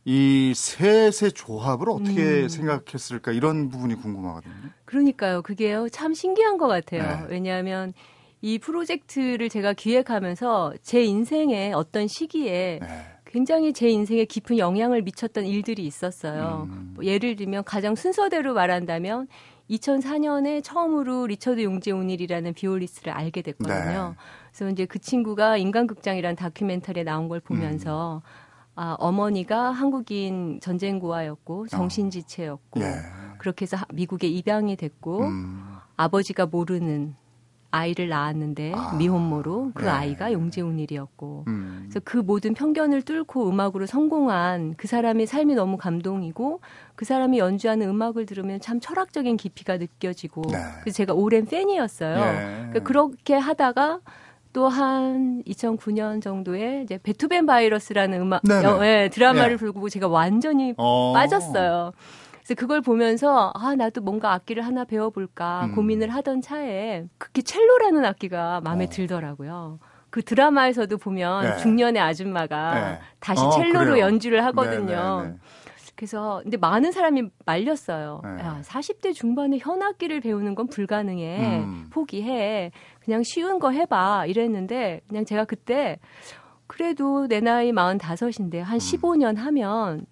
이 0.06 0.54
셋의 0.56 1.32
조합을 1.34 1.90
어떻게 1.90 2.44
음. 2.44 2.50
생각했을까 2.50 3.32
이런 3.32 3.70
부분이 3.70 3.96
궁금하거든요. 3.96 4.54
그러니까요. 4.86 5.42
그게요. 5.42 5.88
참 5.90 6.14
신기한 6.14 6.58
것 6.58 6.68
같아요. 6.68 7.04
네. 7.04 7.26
왜냐하면 7.30 7.94
이 8.42 8.60
프로젝트를 8.60 9.48
제가 9.48 9.74
기획하면서 9.74 10.74
제 10.82 11.04
인생의 11.04 11.74
어떤 11.74 12.08
시기에 12.08 12.80
네. 12.82 12.88
굉장히 13.26 13.72
제 13.74 13.88
인생에 13.88 14.26
깊은 14.26 14.58
영향을 14.58 15.02
미쳤던 15.02 15.46
일들이 15.46 15.86
있었어요. 15.86 16.68
음. 16.70 16.92
뭐 16.96 17.06
예를 17.06 17.38
들면 17.38 17.64
가장 17.64 17.96
순서대로 17.96 18.54
말한다면 18.54 19.28
2004년에 19.70 20.62
처음으로 20.64 21.28
리처드 21.28 21.64
용재 21.64 21.92
온일이라는 21.92 22.54
비올리스트를 22.54 23.14
알게 23.14 23.42
됐거든요. 23.42 24.10
네. 24.10 24.16
그래서 24.52 24.70
이제 24.70 24.86
그 24.86 25.00
친구가 25.00 25.58
인간극장이라는 25.58 26.36
다큐멘터리에 26.36 27.04
나온 27.04 27.30
걸 27.30 27.40
보면서 27.40 28.22
아, 28.76 28.96
어머니가 29.00 29.72
한국인 29.72 30.60
전쟁고아였고 30.62 31.68
정신지체였고 31.68 32.82
예. 32.82 32.96
그렇게 33.38 33.64
해서 33.64 33.78
하- 33.78 33.86
미국에 33.94 34.28
입양이 34.28 34.76
됐고 34.76 35.22
음. 35.26 35.76
아버지가 35.96 36.48
모르는 36.48 37.16
아이를 37.70 38.08
낳았는데 38.10 38.74
아, 38.76 38.94
미혼모로 38.96 39.72
그 39.74 39.86
네. 39.86 39.90
아이가 39.90 40.32
용재온일이었고 40.32 41.46
음. 41.48 41.80
그래서 41.84 42.00
그 42.04 42.18
모든 42.18 42.54
편견을 42.54 43.02
뚫고 43.02 43.50
음악으로 43.50 43.86
성공한 43.88 44.76
그 44.78 44.88
사람의 44.88 45.26
삶이 45.26 45.56
너무 45.56 45.78
감동이고 45.78 46.62
그 46.96 47.06
사람이 47.06 47.40
연주하는 47.40 47.88
음악을 47.90 48.26
들으면 48.28 48.60
참 48.60 48.80
철학적인 48.80 49.38
깊이가 49.38 49.78
느껴지고 49.78 50.44
네. 50.52 50.60
그래서 50.82 50.96
제가 50.98 51.14
오랜 51.14 51.46
팬이었어요. 51.46 52.16
예. 52.20 52.68
그러니까 52.70 52.80
그렇게 52.82 53.36
하다가 53.36 54.02
또한 54.54 55.44
2009년 55.48 56.22
정도에 56.22 56.84
이제 56.84 57.00
베토벤 57.02 57.46
바이러스라는 57.46 58.22
음악. 58.22 58.42
여- 58.50 58.86
예, 58.86 59.10
드라마를 59.12 59.54
예. 59.54 59.58
보고 59.72 59.90
제가 59.90 60.08
완전히 60.08 60.74
어. 60.78 61.12
빠졌어요. 61.14 61.92
그래서 62.44 62.56
그걸 62.56 62.82
보면서 62.82 63.52
아 63.56 63.74
나도 63.76 64.02
뭔가 64.02 64.34
악기를 64.34 64.64
하나 64.66 64.84
배워볼까 64.86 65.66
음. 65.66 65.76
고민을 65.76 66.10
하던 66.10 66.42
차에 66.42 67.06
그게 67.18 67.42
첼로라는 67.42 68.06
악기가 68.06 68.62
마음에 68.64 68.86
어. 68.86 68.90
들더라고요. 68.90 69.80
그 70.10 70.22
드라마에서도 70.22 70.96
보면 70.98 71.44
네. 71.44 71.58
중년의 71.58 72.00
아줌마가 72.02 72.74
네. 72.92 73.00
다시 73.20 73.44
어, 73.44 73.50
첼로로 73.50 73.92
그래요. 73.92 74.06
연주를 74.06 74.46
하거든요. 74.46 75.22
네, 75.22 75.28
네, 75.28 75.30
네. 75.32 75.38
그래서 75.96 76.40
근데 76.44 76.58
많은 76.58 76.92
사람이 76.92 77.30
말렸어요. 77.46 78.22
네. 78.24 78.44
야, 78.44 78.60
40대 78.64 79.14
중반에 79.14 79.58
현악기를 79.60 80.22
배우는 80.22 80.54
건 80.56 80.68
불가능해. 80.68 81.60
음. 81.64 81.88
포기해. 81.92 82.72
그냥 83.04 83.24
쉬운 83.24 83.60
거 83.60 83.72
해봐. 83.72 84.26
이랬는데 84.28 85.02
그냥 85.08 85.26
제가 85.26 85.46
그때 85.46 86.00
그래도 86.68 87.28
내 87.28 87.40
나이 87.40 87.72
45인데 87.72 88.56
음. 88.56 88.64
한 88.64 88.78
15년 88.80 89.36
하면 89.38 90.06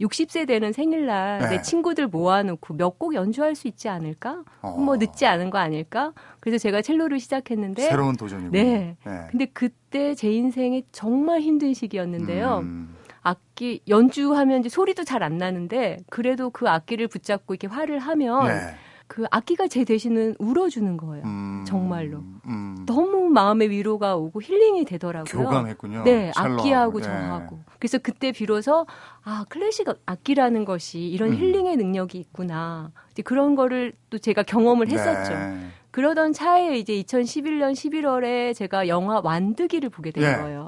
60세 0.00 0.46
되는 0.46 0.72
생일날 0.72 1.38
네. 1.40 1.48
내 1.56 1.62
친구들 1.62 2.06
모아놓고 2.08 2.74
몇 2.74 2.98
곡 2.98 3.14
연주할 3.14 3.54
수 3.54 3.66
있지 3.66 3.88
않을까? 3.88 4.44
어. 4.60 4.76
뭐 4.78 4.96
늦지 4.96 5.24
않은 5.26 5.48
거 5.50 5.58
아닐까? 5.58 6.12
그래서 6.40 6.58
제가 6.58 6.82
첼로를 6.82 7.18
시작했는데 7.18 7.82
새로운 7.82 8.14
도전이군요. 8.14 8.50
네. 8.52 8.96
네. 9.04 9.26
근데 9.30 9.46
그때 9.46 10.14
제 10.14 10.30
인생에 10.30 10.82
정말 10.92 11.40
힘든 11.40 11.72
시기였는데요. 11.74 12.58
음. 12.62 12.94
악기 13.22 13.80
연주하면 13.88 14.60
이제 14.60 14.68
소리도 14.68 15.02
잘 15.04 15.22
안 15.22 15.38
나는데 15.38 15.96
그래도 16.10 16.50
그 16.50 16.68
악기를 16.68 17.08
붙잡고 17.08 17.54
이렇게 17.54 17.66
화를 17.66 17.98
하면 17.98 18.46
네. 18.48 18.74
그 19.08 19.24
악기가 19.30 19.68
제 19.68 19.84
대신은 19.84 20.34
울어주는 20.38 20.96
거예요. 20.96 21.24
음. 21.24 21.64
정말로. 21.66 22.18
음. 22.46 22.84
너무 22.86 23.28
마음의 23.30 23.70
위로가 23.70 24.16
오고 24.16 24.42
힐링이 24.42 24.84
되더라고요. 24.84 25.44
교감했군요. 25.44 26.02
네. 26.04 26.32
악기하고 26.34 26.98
네. 26.98 27.04
저하고. 27.04 27.60
그래서 27.78 27.98
그때 27.98 28.32
비로소 28.32 28.86
아 29.22 29.44
클래식 29.48 29.86
악기라는 30.06 30.64
것이 30.64 31.00
이런 31.00 31.30
음. 31.30 31.36
힐링의 31.36 31.76
능력이 31.76 32.18
있구나. 32.18 32.90
이제 33.12 33.22
그런 33.22 33.54
거를 33.54 33.92
또 34.10 34.18
제가 34.18 34.42
경험을 34.42 34.88
했었죠. 34.88 35.32
네. 35.34 35.66
그러던 35.92 36.32
차에 36.32 36.76
이제 36.76 36.92
2011년 37.02 37.72
11월에 37.72 38.54
제가 38.54 38.88
영화 38.88 39.20
완득이를 39.22 39.88
보게 39.88 40.10
된 40.10 40.24
예. 40.24 40.36
거예요. 40.36 40.66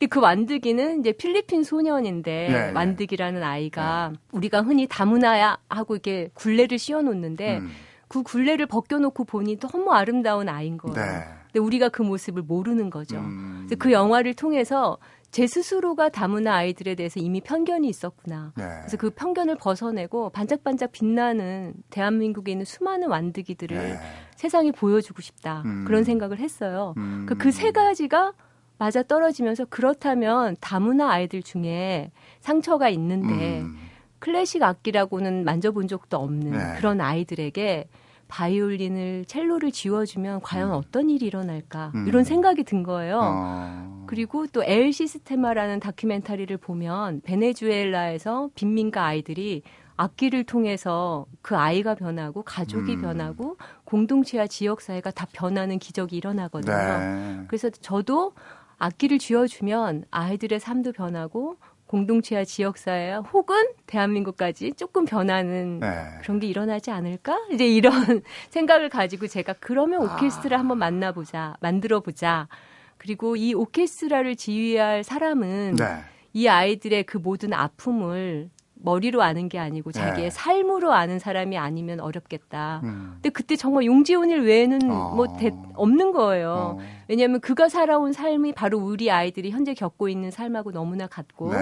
근데 0.00 0.08
그 0.08 0.18
완득이는 0.18 1.00
이제 1.00 1.12
필리핀 1.12 1.62
소년인데 1.62 2.48
예, 2.48 2.68
예. 2.68 2.72
완득이라는 2.72 3.42
아이가 3.42 4.14
우리가 4.32 4.62
흔히 4.62 4.86
다문화야 4.86 5.58
하고 5.68 5.94
이렇게 5.94 6.30
굴레를 6.32 6.78
씌워 6.78 7.02
놓는데 7.02 7.58
음. 7.58 7.68
그 8.08 8.22
굴레를 8.22 8.64
벗겨놓고 8.64 9.24
보니 9.24 9.58
너무 9.58 9.92
아름다운 9.92 10.48
아이인 10.48 10.78
거예요. 10.78 10.94
네. 10.94 11.24
근데 11.44 11.58
우리가 11.58 11.90
그 11.90 12.00
모습을 12.00 12.42
모르는 12.42 12.88
거죠. 12.88 13.18
음. 13.18 13.66
그래서 13.66 13.78
그 13.78 13.92
영화를 13.92 14.32
통해서 14.32 14.96
제 15.30 15.46
스스로가 15.46 16.08
다문화 16.08 16.54
아이들에 16.54 16.94
대해서 16.94 17.20
이미 17.20 17.42
편견이 17.42 17.86
있었구나. 17.86 18.54
네. 18.56 18.64
그래서 18.80 18.96
그 18.96 19.10
편견을 19.10 19.56
벗어내고 19.56 20.30
반짝반짝 20.30 20.92
빛나는 20.92 21.74
대한민국에 21.90 22.52
있는 22.52 22.64
수많은 22.64 23.08
완득이들을 23.08 23.76
네. 23.76 23.98
세상에 24.36 24.72
보여주고 24.72 25.20
싶다. 25.20 25.62
음. 25.66 25.84
그런 25.86 26.04
생각을 26.04 26.38
했어요. 26.38 26.94
음. 26.96 27.26
그세 27.38 27.70
가지가 27.70 28.32
맞아 28.80 29.02
떨어지면서 29.02 29.66
그렇다면 29.66 30.56
다문화 30.58 31.10
아이들 31.10 31.42
중에 31.42 32.10
상처가 32.40 32.88
있는데 32.88 33.60
음. 33.60 33.76
클래식 34.20 34.62
악기라고는 34.62 35.44
만져본 35.44 35.86
적도 35.86 36.16
없는 36.16 36.52
네. 36.52 36.74
그런 36.78 37.02
아이들에게 37.02 37.88
바이올린을 38.28 39.26
첼로를 39.26 39.70
지워주면 39.70 40.40
과연 40.40 40.72
어떤 40.72 41.10
일이 41.10 41.26
일어날까 41.26 41.92
음. 41.94 42.06
이런 42.08 42.24
생각이 42.24 42.64
든 42.64 42.82
거예요. 42.82 43.20
어. 43.22 44.04
그리고 44.06 44.46
또 44.46 44.62
엘 44.64 44.94
시스테마라는 44.94 45.78
다큐멘터리를 45.80 46.56
보면 46.56 47.20
베네수엘라에서 47.20 48.48
빈민가 48.54 49.04
아이들이 49.04 49.62
악기를 49.96 50.44
통해서 50.44 51.26
그 51.42 51.54
아이가 51.54 51.94
변하고 51.94 52.42
가족이 52.42 52.94
음. 52.94 53.02
변하고 53.02 53.58
공동체와 53.84 54.46
지역 54.46 54.80
사회가 54.80 55.10
다 55.10 55.26
변하는 55.32 55.78
기적이 55.78 56.16
일어나거든요. 56.16 56.74
네. 56.74 57.44
그래서 57.46 57.68
저도 57.68 58.32
악기를 58.80 59.18
쥐어주면 59.18 60.06
아이들의 60.10 60.58
삶도 60.58 60.92
변하고 60.92 61.56
공동체와 61.86 62.44
지역 62.44 62.78
사회와 62.78 63.20
혹은 63.20 63.56
대한민국까지 63.86 64.72
조금 64.74 65.04
변하는 65.04 65.80
네. 65.80 66.18
그런 66.22 66.40
게 66.40 66.46
일어나지 66.46 66.90
않을까? 66.90 67.38
이제 67.52 67.66
이런 67.66 67.92
생각을 68.50 68.88
가지고 68.88 69.26
제가 69.26 69.54
그러면 69.60 70.02
오케스트라 70.02 70.58
한번 70.58 70.78
만나보자, 70.78 71.56
만들어보자. 71.60 72.48
그리고 72.96 73.36
이 73.36 73.54
오케스트라를 73.54 74.36
지휘할 74.36 75.04
사람은 75.04 75.76
네. 75.76 76.00
이 76.32 76.46
아이들의 76.46 77.04
그 77.04 77.18
모든 77.18 77.52
아픔을 77.52 78.50
머리로 78.82 79.22
아는 79.22 79.48
게 79.48 79.58
아니고 79.58 79.92
자기의 79.92 80.28
네. 80.28 80.30
삶으로 80.30 80.92
아는 80.92 81.18
사람이 81.18 81.58
아니면 81.58 82.00
어렵겠다. 82.00 82.80
음. 82.84 83.10
근데 83.14 83.28
그때 83.28 83.56
정말 83.56 83.84
용지훈일 83.84 84.40
외에는 84.42 84.90
어. 84.90 85.14
뭐 85.14 85.36
대- 85.36 85.52
없는 85.74 86.12
거예요. 86.12 86.76
어. 86.78 86.78
왜냐하면 87.08 87.40
그가 87.40 87.68
살아온 87.68 88.12
삶이 88.12 88.52
바로 88.52 88.78
우리 88.78 89.10
아이들이 89.10 89.50
현재 89.50 89.74
겪고 89.74 90.08
있는 90.08 90.30
삶하고 90.30 90.72
너무나 90.72 91.06
같고 91.06 91.52
네. 91.52 91.58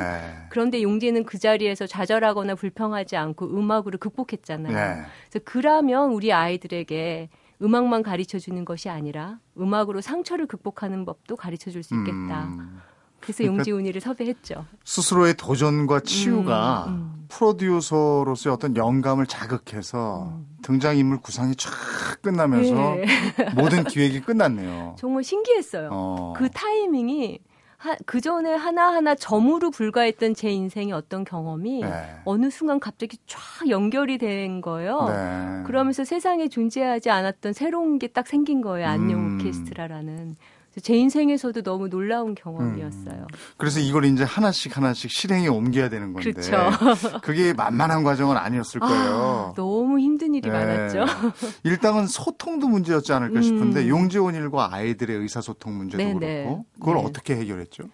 그런데 0.51 0.83
용재는 0.83 1.25
그 1.25 1.39
자리에서 1.39 1.87
좌절하거나 1.87 2.55
불평하지 2.55 3.17
않고 3.17 3.47
음악으로 3.47 3.99
극복했잖아요. 3.99 4.75
네. 4.75 5.03
그래서 5.31 5.45
그러면 5.45 6.13
우리 6.13 6.33
아이들에게 6.33 7.29
음악만 7.61 8.05
가르쳐 8.05 8.39
주는 8.39 8.65
것이 8.65 8.89
아니라 8.89 9.41
음악으로 9.59 10.01
상처를 10.01 10.47
극복하는 10.47 11.05
법도 11.05 11.35
가르쳐 11.35 11.71
줄 11.73 11.83
수 11.83 11.95
있겠다. 11.97 12.45
음. 12.45 12.81
그래서 13.21 13.45
용지훈이를 13.45 14.01
섭외했죠. 14.01 14.65
스스로의 14.85 15.35
도전과 15.37 16.01
치유가 16.01 16.85
음, 16.89 16.93
음. 16.93 17.25
프로듀서로서의 17.29 18.55
어떤 18.55 18.77
영감을 18.77 19.27
자극해서 19.27 20.29
음. 20.33 20.47
등장인물 20.63 21.21
구상이 21.21 21.55
쫙 21.57 21.71
끝나면서 22.23 22.75
네. 22.95 23.07
모든 23.55 23.85
기획이 23.85 24.21
끝났네요. 24.21 24.97
정말 24.99 25.25
신기했어요. 25.25 25.91
어. 25.93 26.33
그 26.37 26.49
타이밍이 26.51 27.41
그 28.07 28.21
전에 28.21 28.55
하나하나 28.55 29.15
점으로 29.15 29.71
불과했던 29.71 30.35
제 30.35 30.51
인생의 30.51 30.93
어떤 30.93 31.25
경험이 31.25 31.81
네. 31.83 31.91
어느 32.25 32.51
순간 32.51 32.81
갑자기 32.81 33.19
쫙 33.27 33.69
연결이 33.69 34.19
된 34.19 34.61
거예요. 34.61 35.07
네. 35.09 35.63
그러면서 35.65 36.05
세상에 36.05 36.49
존재하지 36.49 37.11
않았던 37.11 37.53
새로운 37.53 37.99
게 37.99 38.09
딱 38.09 38.27
생긴 38.27 38.63
거예요. 38.63 38.89
안녕 38.89 39.21
음. 39.21 39.39
오케스트라라는. 39.41 40.37
제 40.81 40.97
인생에서도 40.97 41.63
너무 41.63 41.89
놀라운 41.89 42.35
경험이었어요. 42.35 43.27
그래서 43.57 43.81
이걸 43.81 44.05
이제 44.05 44.25
하나씩 44.25 44.77
하나씩 44.77 45.11
실행에 45.11 45.49
옮겨야 45.49 45.89
되는 45.89 46.13
건데 46.13 46.33
그렇죠. 46.33 46.71
그게 47.23 47.53
만만한 47.53 48.03
과정은 48.05 48.37
아니었을 48.37 48.81
거예요. 48.81 49.51
아, 49.51 49.53
너무 49.57 49.99
힘든 49.99 50.35
일이 50.35 50.51
네. 50.51 50.57
많았죠. 50.57 51.05
일단은 51.65 52.07
소통도 52.07 52.69
문제였지 52.69 53.13
않을까 53.13 53.39
음. 53.39 53.43
싶은데 53.43 53.89
용지원 53.89 54.35
일과 54.35 54.73
아이들의 54.73 55.17
의사소통 55.17 55.77
문제도 55.77 56.03
네네. 56.03 56.45
그렇고 56.45 56.65
그걸 56.79 56.97
네. 56.97 57.03
어떻게 57.05 57.37
해결했죠? 57.37 57.85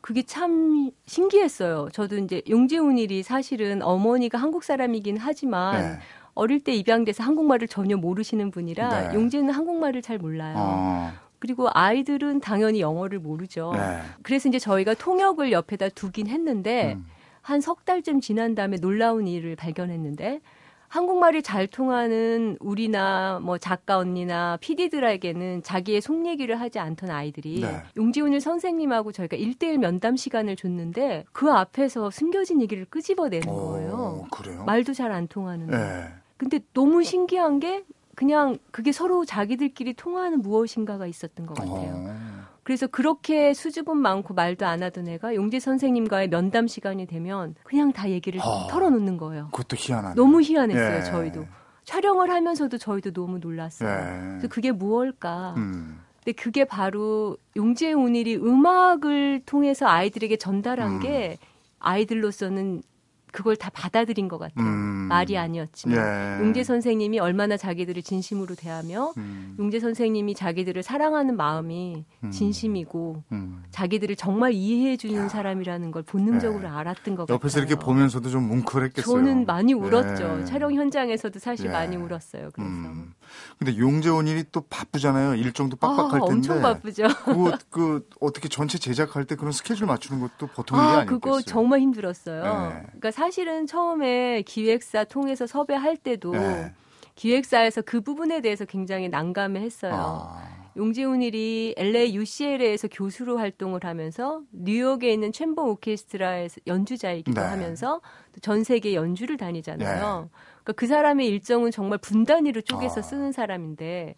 그게 0.00 0.22
참 0.22 0.90
신기했어요. 1.06 1.88
저도 1.92 2.16
이제 2.18 2.42
용재훈 2.48 2.96
일이 2.98 3.22
사실은 3.22 3.82
어머니가 3.82 4.38
한국 4.38 4.64
사람이긴 4.64 5.18
하지만 5.18 5.82
네. 5.82 5.98
어릴 6.34 6.60
때 6.60 6.72
입양돼서 6.72 7.22
한국말을 7.22 7.68
전혀 7.68 7.96
모르시는 7.96 8.50
분이라 8.50 9.08
네. 9.08 9.14
용재는 9.14 9.52
한국말을 9.52 10.00
잘 10.00 10.18
몰라요. 10.18 10.54
어, 10.56 11.12
그리고 11.40 11.68
아이들은 11.72 12.40
당연히 12.40 12.80
영어를 12.80 13.18
모르죠. 13.18 13.72
네. 13.74 14.00
그래서 14.22 14.48
이제 14.48 14.58
저희가 14.58 14.94
통역을 14.94 15.50
옆에다 15.50 15.88
두긴 15.88 16.28
했는데 16.28 16.94
음. 16.94 17.06
한석 17.42 17.84
달쯤 17.84 18.20
지난 18.20 18.54
다음에 18.54 18.76
놀라운 18.76 19.26
일을 19.26 19.56
발견했는데 19.56 20.40
한국말이 20.88 21.42
잘 21.42 21.68
통하는 21.68 22.56
우리나 22.60 23.38
뭐 23.42 23.58
작가 23.58 23.96
언니나 23.96 24.58
PD들에게는 24.60 25.62
자기의 25.62 26.00
속 26.00 26.26
얘기를 26.26 26.60
하지 26.60 26.78
않던 26.80 27.10
아이들이 27.10 27.60
네. 27.60 27.82
용지훈일 27.96 28.40
선생님하고 28.40 29.12
저희가 29.12 29.36
일대일 29.36 29.78
면담 29.78 30.16
시간을 30.16 30.56
줬는데 30.56 31.24
그 31.32 31.50
앞에서 31.50 32.10
숨겨진 32.10 32.60
얘기를 32.60 32.84
끄집어내는 32.84 33.46
거예요. 33.46 34.24
오, 34.24 34.28
그래요? 34.30 34.64
말도 34.64 34.92
잘 34.92 35.12
안 35.12 35.26
통하는데. 35.28 35.76
네. 35.76 36.08
근데 36.36 36.58
너무 36.74 37.04
신기한 37.04 37.60
게 37.60 37.84
그냥 38.20 38.58
그게 38.70 38.92
서로 38.92 39.24
자기들끼리 39.24 39.94
통하는 39.94 40.42
무엇인가가 40.42 41.06
있었던 41.06 41.46
것 41.46 41.54
같아요. 41.54 41.90
어. 41.94 42.14
그래서 42.62 42.86
그렇게 42.86 43.54
수줍음 43.54 43.96
많고 43.96 44.34
말도 44.34 44.66
안 44.66 44.82
하던 44.82 45.08
애가 45.08 45.34
용재 45.34 45.58
선생님과의 45.58 46.28
면담 46.28 46.66
시간이 46.66 47.06
되면 47.06 47.54
그냥 47.64 47.92
다 47.94 48.10
얘기를 48.10 48.38
아. 48.42 48.66
털어놓는 48.70 49.16
거예요. 49.16 49.48
그것도 49.52 49.74
희한하네. 49.78 50.16
너무 50.16 50.42
희한했어요, 50.42 50.96
예. 50.98 51.02
저희도. 51.02 51.46
촬영을 51.84 52.30
하면서도 52.30 52.76
저희도 52.76 53.12
너무 53.14 53.38
놀랐어요. 53.38 53.88
예. 53.88 54.28
그래서 54.32 54.48
그게 54.48 54.70
무엇일까? 54.70 55.54
음. 55.56 56.02
근데 56.22 56.32
그게 56.32 56.66
바로 56.66 57.38
용재 57.56 57.94
온일이 57.94 58.36
음악을 58.36 59.44
통해서 59.46 59.86
아이들에게 59.86 60.36
전달한 60.36 60.96
음. 60.96 61.00
게 61.00 61.38
아이들로서는 61.78 62.82
그걸 63.32 63.56
다 63.56 63.70
받아들인 63.72 64.28
것 64.28 64.38
같아요. 64.38 64.64
음. 64.64 65.08
말이 65.08 65.36
아니었지만. 65.36 65.96
예. 65.96 66.44
용재 66.44 66.64
선생님이 66.64 67.18
얼마나 67.18 67.56
자기들을 67.56 68.02
진심으로 68.02 68.54
대하며 68.54 69.14
음. 69.16 69.56
용재 69.58 69.80
선생님이 69.80 70.34
자기들을 70.34 70.82
사랑하는 70.82 71.36
마음이 71.36 72.04
음. 72.24 72.30
진심이고 72.30 73.24
음. 73.32 73.62
자기들을 73.70 74.16
정말 74.16 74.52
이해해 74.52 74.96
주는 74.96 75.28
사람이라는 75.28 75.90
걸 75.90 76.02
본능적으로 76.02 76.62
네. 76.62 76.68
알았던 76.68 77.16
것 77.16 77.22
같아요. 77.22 77.34
옆에서 77.34 77.58
이렇게 77.58 77.74
보면서도 77.74 78.28
좀 78.30 78.48
뭉클했겠어요. 78.48 79.16
저는 79.16 79.46
많이 79.46 79.72
울었죠. 79.72 80.40
예. 80.40 80.44
촬영 80.44 80.74
현장에서도 80.74 81.38
사실 81.38 81.66
예. 81.66 81.70
많이 81.70 81.96
울었어요. 81.96 82.50
그래서 82.52 82.70
음. 82.70 83.12
근데 83.58 83.76
용재원 83.76 84.26
일이 84.26 84.44
또 84.52 84.62
바쁘잖아요. 84.62 85.34
일정도 85.34 85.76
아, 85.80 85.86
빡빡할 85.88 86.20
텐데. 86.20 86.34
엄청 86.34 86.62
바쁘죠. 86.62 87.04
그, 87.24 87.52
그 87.70 88.08
어떻게 88.20 88.48
전체 88.48 88.78
제작할 88.78 89.24
때 89.24 89.36
그런 89.36 89.52
스케줄 89.52 89.86
맞추는 89.86 90.20
것도 90.20 90.48
보통 90.48 90.78
일이 90.78 90.86
아, 90.86 90.90
아니겠어요. 91.00 91.20
그거 91.20 91.40
정말 91.42 91.80
힘들었어요. 91.80 92.42
네. 92.42 92.82
그러니까 92.86 93.10
사실은 93.10 93.66
처음에 93.66 94.42
기획사 94.42 95.04
통해서 95.04 95.46
섭외할 95.46 95.96
때도 95.96 96.32
네. 96.32 96.72
기획사에서 97.14 97.82
그 97.82 98.00
부분에 98.00 98.40
대해서 98.40 98.64
굉장히 98.64 99.08
난감해 99.08 99.60
했어요. 99.60 99.92
아. 99.94 100.60
용지훈일이 100.76 101.74
LA 101.76 102.14
UCLA에서 102.14 102.88
교수로 102.88 103.38
활동을 103.38 103.80
하면서 103.82 104.42
뉴욕에 104.52 105.12
있는 105.12 105.32
챔버 105.32 105.62
오케스트라에서 105.64 106.60
연주자이기도 106.66 107.40
네. 107.40 107.46
하면서 107.46 108.00
또 108.32 108.40
전 108.40 108.62
세계 108.64 108.94
연주를 108.94 109.36
다니잖아요. 109.36 110.20
네. 110.22 110.28
그러니까 110.62 110.72
그 110.74 110.86
사람의 110.86 111.26
일정은 111.28 111.70
정말 111.70 111.98
분단위로 111.98 112.60
쪼개서 112.62 113.00
아. 113.00 113.02
쓰는 113.02 113.32
사람인데 113.32 114.14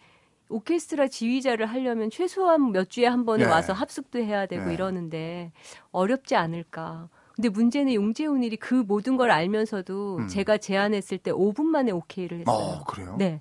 오케스트라 0.48 1.08
지휘자를 1.08 1.66
하려면 1.66 2.10
최소한 2.10 2.72
몇 2.72 2.90
주에 2.90 3.06
한 3.06 3.24
번에 3.24 3.44
네. 3.44 3.50
와서 3.50 3.72
합숙도 3.72 4.18
해야 4.18 4.46
되고 4.46 4.66
네. 4.66 4.74
이러는데 4.74 5.52
어렵지 5.92 6.36
않을까. 6.36 7.08
근데 7.34 7.48
문제는 7.48 7.94
용재훈 7.94 8.42
일이 8.42 8.56
그 8.56 8.74
모든 8.74 9.16
걸 9.16 9.30
알면서도 9.30 10.18
음. 10.18 10.28
제가 10.28 10.58
제안했을 10.58 11.16
때 11.18 11.32
5분 11.32 11.62
만에 11.64 11.90
오케이를 11.90 12.40
했어요. 12.40 12.54
어, 12.54 12.84
그래요? 12.84 13.16
네. 13.18 13.40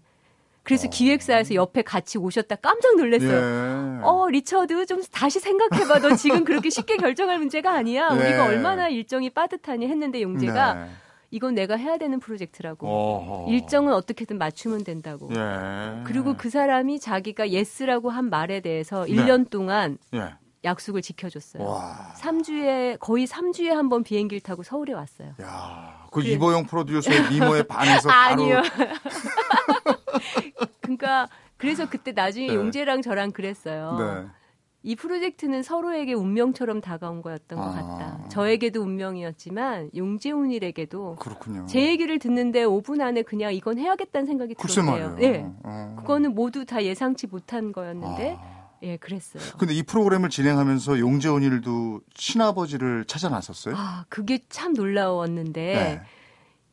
그래서 0.64 0.88
어. 0.88 0.90
기획사에서 0.92 1.56
옆에 1.56 1.82
같이 1.82 2.18
오셨다 2.18 2.56
깜짝 2.58 2.96
놀랐어요. 2.96 3.32
예. 3.32 4.04
어, 4.04 4.30
리처드, 4.30 4.86
좀 4.86 5.02
다시 5.12 5.40
생각해봐. 5.40 6.00
너 6.00 6.16
지금 6.16 6.46
그렇게 6.46 6.70
쉽게 6.70 6.96
결정할 6.98 7.40
문제가 7.40 7.74
아니야. 7.74 8.14
네. 8.14 8.28
우리가 8.28 8.46
얼마나 8.46 8.88
일정이 8.88 9.30
빠듯하니 9.30 9.88
했는데 9.88 10.22
용재가 10.22 10.74
네. 10.76 10.90
이건 11.32 11.56
내가 11.56 11.76
해야 11.78 11.98
되는 11.98 12.20
프로젝트라고. 12.20 12.88
어허. 12.88 13.52
일정은 13.52 13.94
어떻게든 13.94 14.38
맞추면 14.38 14.84
된다고. 14.84 15.30
예. 15.34 16.04
그리고 16.04 16.36
그 16.38 16.50
사람이 16.50 17.00
자기가 17.00 17.50
yes라고 17.52 18.10
한 18.10 18.30
말에 18.30 18.60
대해서 18.60 19.06
네. 19.06 19.14
1년 19.14 19.50
동안 19.50 19.98
예. 20.14 20.34
약속을 20.64 21.02
지켜줬어요. 21.02 21.64
와. 21.66 22.14
3주에, 22.20 23.00
거의 23.00 23.26
3주에 23.26 23.70
한 23.70 23.90
번 23.90 24.04
비행기를 24.04 24.42
타고 24.42 24.62
서울에 24.62 24.94
왔어요. 24.94 25.30
야, 25.42 26.06
그 26.12 26.22
그래. 26.22 26.34
이보영 26.34 26.66
프로듀서의 26.68 27.18
미모에 27.32 27.64
반해서 27.64 28.10
아니요. 28.10 28.62
그러니까 30.82 31.28
그래서 31.58 31.90
그때 31.90 32.12
나중에 32.12 32.48
네. 32.48 32.56
용재랑 32.56 33.02
저랑 33.02 33.32
그랬어요. 33.32 33.98
네. 33.98 34.28
이 34.84 34.96
프로젝트는 34.96 35.62
서로에게 35.62 36.14
운명처럼 36.14 36.82
다가온 36.82 37.22
거였던 37.22 37.60
것 37.60 37.66
아. 37.66 37.72
같다. 37.72 38.30
저에게도 38.30 38.82
운명이었지만 38.82 39.92
용재 39.96 40.49
오닐에게도 40.49 41.18
그렇군요. 41.18 41.66
제 41.68 41.86
얘기를 41.88 42.18
듣는데 42.18 42.64
5분 42.64 43.02
안에 43.02 43.22
그냥 43.22 43.54
이건 43.54 43.78
해야겠다는 43.78 44.26
생각이 44.26 44.56
들었대요. 44.56 44.86
말이에요. 44.86 45.16
네. 45.18 45.46
어. 45.64 45.96
그거는 46.00 46.34
모두 46.34 46.66
다 46.66 46.84
예상치 46.84 47.28
못한 47.28 47.72
거였는데 47.72 48.38
아. 48.40 48.62
예, 48.84 48.98
그랬어요. 48.98 49.44
근데 49.60 49.76
이 49.76 49.84
프로그램을 49.84 50.30
진행하면서 50.30 50.98
용재원 50.98 51.44
일도 51.44 52.02
친아버지를 52.16 53.06
찾아 53.06 53.30
나섰어요? 53.30 53.76
아, 53.78 54.06
그게 54.10 54.40
참 54.50 54.74
놀라웠는데 54.74 55.62
네. 55.62 56.02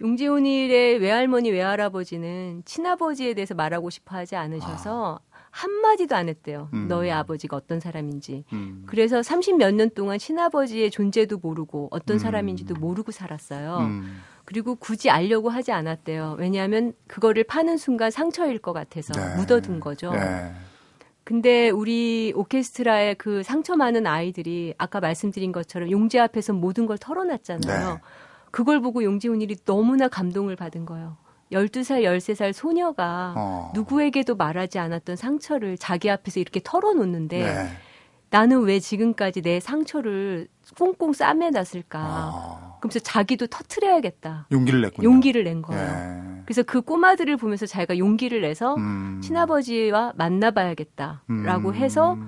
용재훈일의 0.01 0.99
외할머니 0.99 1.51
외할아버지는 1.51 2.63
친아버지에 2.65 3.35
대해서 3.35 3.55
말하고 3.55 3.91
싶어 3.91 4.17
하지 4.17 4.37
않으셔서 4.37 5.21
한마디도 5.51 6.15
안 6.15 6.29
했대요. 6.29 6.69
음. 6.73 6.89
너의 6.89 7.13
아버지가 7.13 7.57
어떤 7.57 7.81
사람인지. 7.81 8.45
음. 8.53 8.85
그래서 8.87 9.21
30몇 9.21 9.75
년 9.75 9.91
동안 9.91 10.19
친아버지의 10.19 10.91
존재도 10.91 11.39
모르고 11.39 11.89
어떤 11.91 12.17
음. 12.17 12.19
사람인지도 12.19 12.75
모르고 12.75 13.13
살았어요. 13.13 13.79
음. 13.79 14.21
그리고 14.45 14.75
굳이 14.77 15.11
알려고 15.11 15.51
하지 15.51 15.73
않았대요. 15.73 16.37
왜냐하면 16.39 16.95
그거를 17.07 17.45
파는 17.45 17.77
순간 17.77 18.11
상처일 18.11 18.59
것 18.59 18.73
같아서 18.73 19.13
네. 19.13 19.37
묻어둔 19.37 19.81
거죠. 19.81 20.11
네. 20.13 20.53
근데 21.25 21.69
우리 21.69 22.33
오케스트라의 22.35 23.17
그 23.17 23.43
상처 23.43 23.77
많은 23.77 24.07
아이들이 24.07 24.73
아까 24.79 25.01
말씀드린 25.01 25.53
것처럼 25.53 25.91
용재 25.91 26.19
앞에서 26.19 26.55
모든 26.55 26.87
걸 26.87 26.97
털어놨잖아요. 26.97 27.95
네. 27.95 28.01
그걸 28.51 28.81
보고 28.81 29.05
용재훈일이 29.05 29.57
너무나 29.67 30.09
감동을 30.09 30.57
받은 30.57 30.87
거예요. 30.87 31.19
12살, 31.53 32.03
13살 32.03 32.53
소녀가 32.53 33.35
어. 33.37 33.73
누구에게도 33.75 34.37
말하지 34.37 34.79
않았던 34.79 35.17
상처를 35.17 35.79
자기 35.79 36.11
앞에서 36.11 36.41
이렇게 36.41 36.61
털어놓는데 36.63 37.39
네. 37.43 37.69
나는 38.31 38.63
왜 38.63 38.79
지금까지 38.79 39.41
내 39.41 39.59
상처를 39.59 40.49
꽁꽁 40.77 41.15
싸매놨을까. 41.15 41.99
아, 41.99 42.77
그러면서 42.81 42.99
자기도 42.99 43.47
터트려야겠다. 43.47 44.49
용기를 44.53 44.83
냈군요. 44.83 45.09
용기를 45.09 45.45
낸 45.45 45.63
거예요. 45.63 45.83
예. 45.83 46.43
그래서 46.45 46.63
그 46.63 46.83
꼬마들을 46.83 47.37
보면서 47.39 47.67
자기가 47.67 47.99
용기를 47.99 48.43
내서 48.43 48.75
음. 48.77 49.21
친아버지와 49.23 50.13
만나봐야겠다라고 50.17 51.69
음. 51.71 51.75
해서 51.75 52.19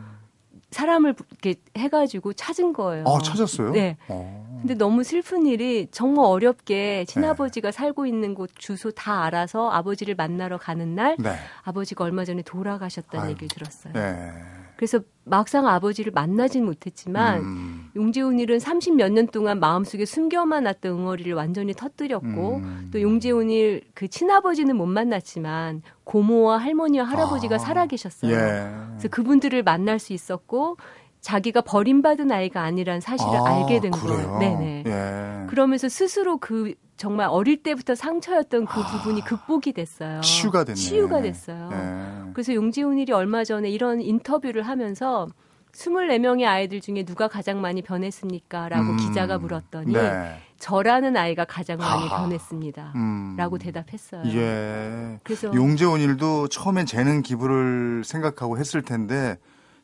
사람을 0.70 1.14
이렇게 1.30 1.60
해가지고 1.76 2.32
찾은 2.34 2.72
거예요. 2.72 3.04
아, 3.06 3.18
찾았어요? 3.20 3.72
네. 3.72 3.96
어. 4.08 4.58
근데 4.60 4.74
너무 4.74 5.02
슬픈 5.04 5.46
일이 5.46 5.88
정말 5.90 6.24
네. 6.24 6.30
어렵게 6.30 7.04
친아버지가 7.06 7.72
살고 7.72 8.06
있는 8.06 8.34
곳 8.34 8.50
주소 8.54 8.90
다 8.90 9.24
알아서 9.24 9.70
아버지를 9.70 10.14
만나러 10.14 10.58
가는 10.58 10.94
날 10.94 11.16
네. 11.18 11.34
아버지가 11.62 12.04
얼마 12.04 12.24
전에 12.24 12.42
돌아가셨다는 12.42 13.24
아유. 13.24 13.30
얘기를 13.30 13.48
들었어요. 13.48 13.92
네. 13.94 14.32
그래서 14.80 15.00
막상 15.24 15.66
아버지를 15.66 16.10
만나진 16.10 16.64
못했지만 16.64 17.40
음. 17.40 17.90
용재훈 17.94 18.38
일은 18.38 18.56
30몇 18.56 19.12
년 19.12 19.26
동안 19.26 19.60
마음속에 19.60 20.06
숨겨만 20.06 20.64
놨던 20.64 20.92
응어리를 20.92 21.34
완전히 21.34 21.74
터뜨렸고 21.74 22.56
음. 22.56 22.88
또 22.90 23.02
용재훈 23.02 23.50
일 23.50 23.82
그 23.92 24.08
친아버지는 24.08 24.74
못 24.76 24.86
만났지만 24.86 25.82
고모와 26.04 26.56
할머니와 26.56 27.04
할아버지가 27.04 27.56
아. 27.56 27.58
살아계셨어요. 27.58 28.32
예. 28.32 28.70
그래서 28.92 29.08
그분들을 29.10 29.62
만날 29.62 29.98
수 29.98 30.14
있었고 30.14 30.78
자기가 31.20 31.60
버림받은 31.60 32.32
아이가 32.32 32.62
아니란 32.62 33.02
사실을 33.02 33.34
아, 33.34 33.44
알게 33.44 33.80
된 33.80 33.90
그래요? 33.90 34.16
거예요. 34.16 34.38
네네. 34.38 34.84
예. 34.86 35.46
그러면서 35.48 35.90
스스로 35.90 36.38
그 36.38 36.72
정말 37.00 37.28
어릴 37.30 37.62
때부터 37.62 37.94
상처였던 37.94 38.66
그 38.66 38.82
부분이 38.82 39.24
극복이 39.24 39.72
됐어요. 39.72 40.18
아. 40.18 40.20
치유가 40.20 40.64
됐네. 40.64 40.74
치유가 40.74 41.22
됐어요. 41.22 41.70
예. 41.72 42.30
그래서 42.34 42.52
용지훈 42.52 42.98
일이 42.98 43.10
얼마 43.14 43.42
전에 43.42 43.70
이런 43.70 44.02
인터뷰를 44.02 44.64
하면서 44.64 45.26
24명의 45.72 46.44
아이들 46.44 46.82
중에 46.82 47.04
누가 47.04 47.26
가장 47.26 47.62
많이 47.62 47.80
변했습니까? 47.80 48.68
라고 48.68 48.90
음. 48.90 48.96
기자가 48.98 49.38
물었더니 49.38 49.94
네. 49.94 50.36
저라는 50.58 51.16
아이가 51.16 51.46
가장 51.46 51.78
많이 51.78 52.02
아하. 52.02 52.20
변했습니다. 52.20 52.92
음. 52.96 53.34
라고 53.38 53.56
대답했어요. 53.56 54.22
예. 54.34 55.18
그래서 55.22 55.50
용재원 55.54 56.02
일도 56.02 56.48
처음엔 56.48 56.84
재능 56.84 57.22
기부를 57.22 58.02
생각하고 58.04 58.58
했을 58.58 58.82
텐데 58.82 59.38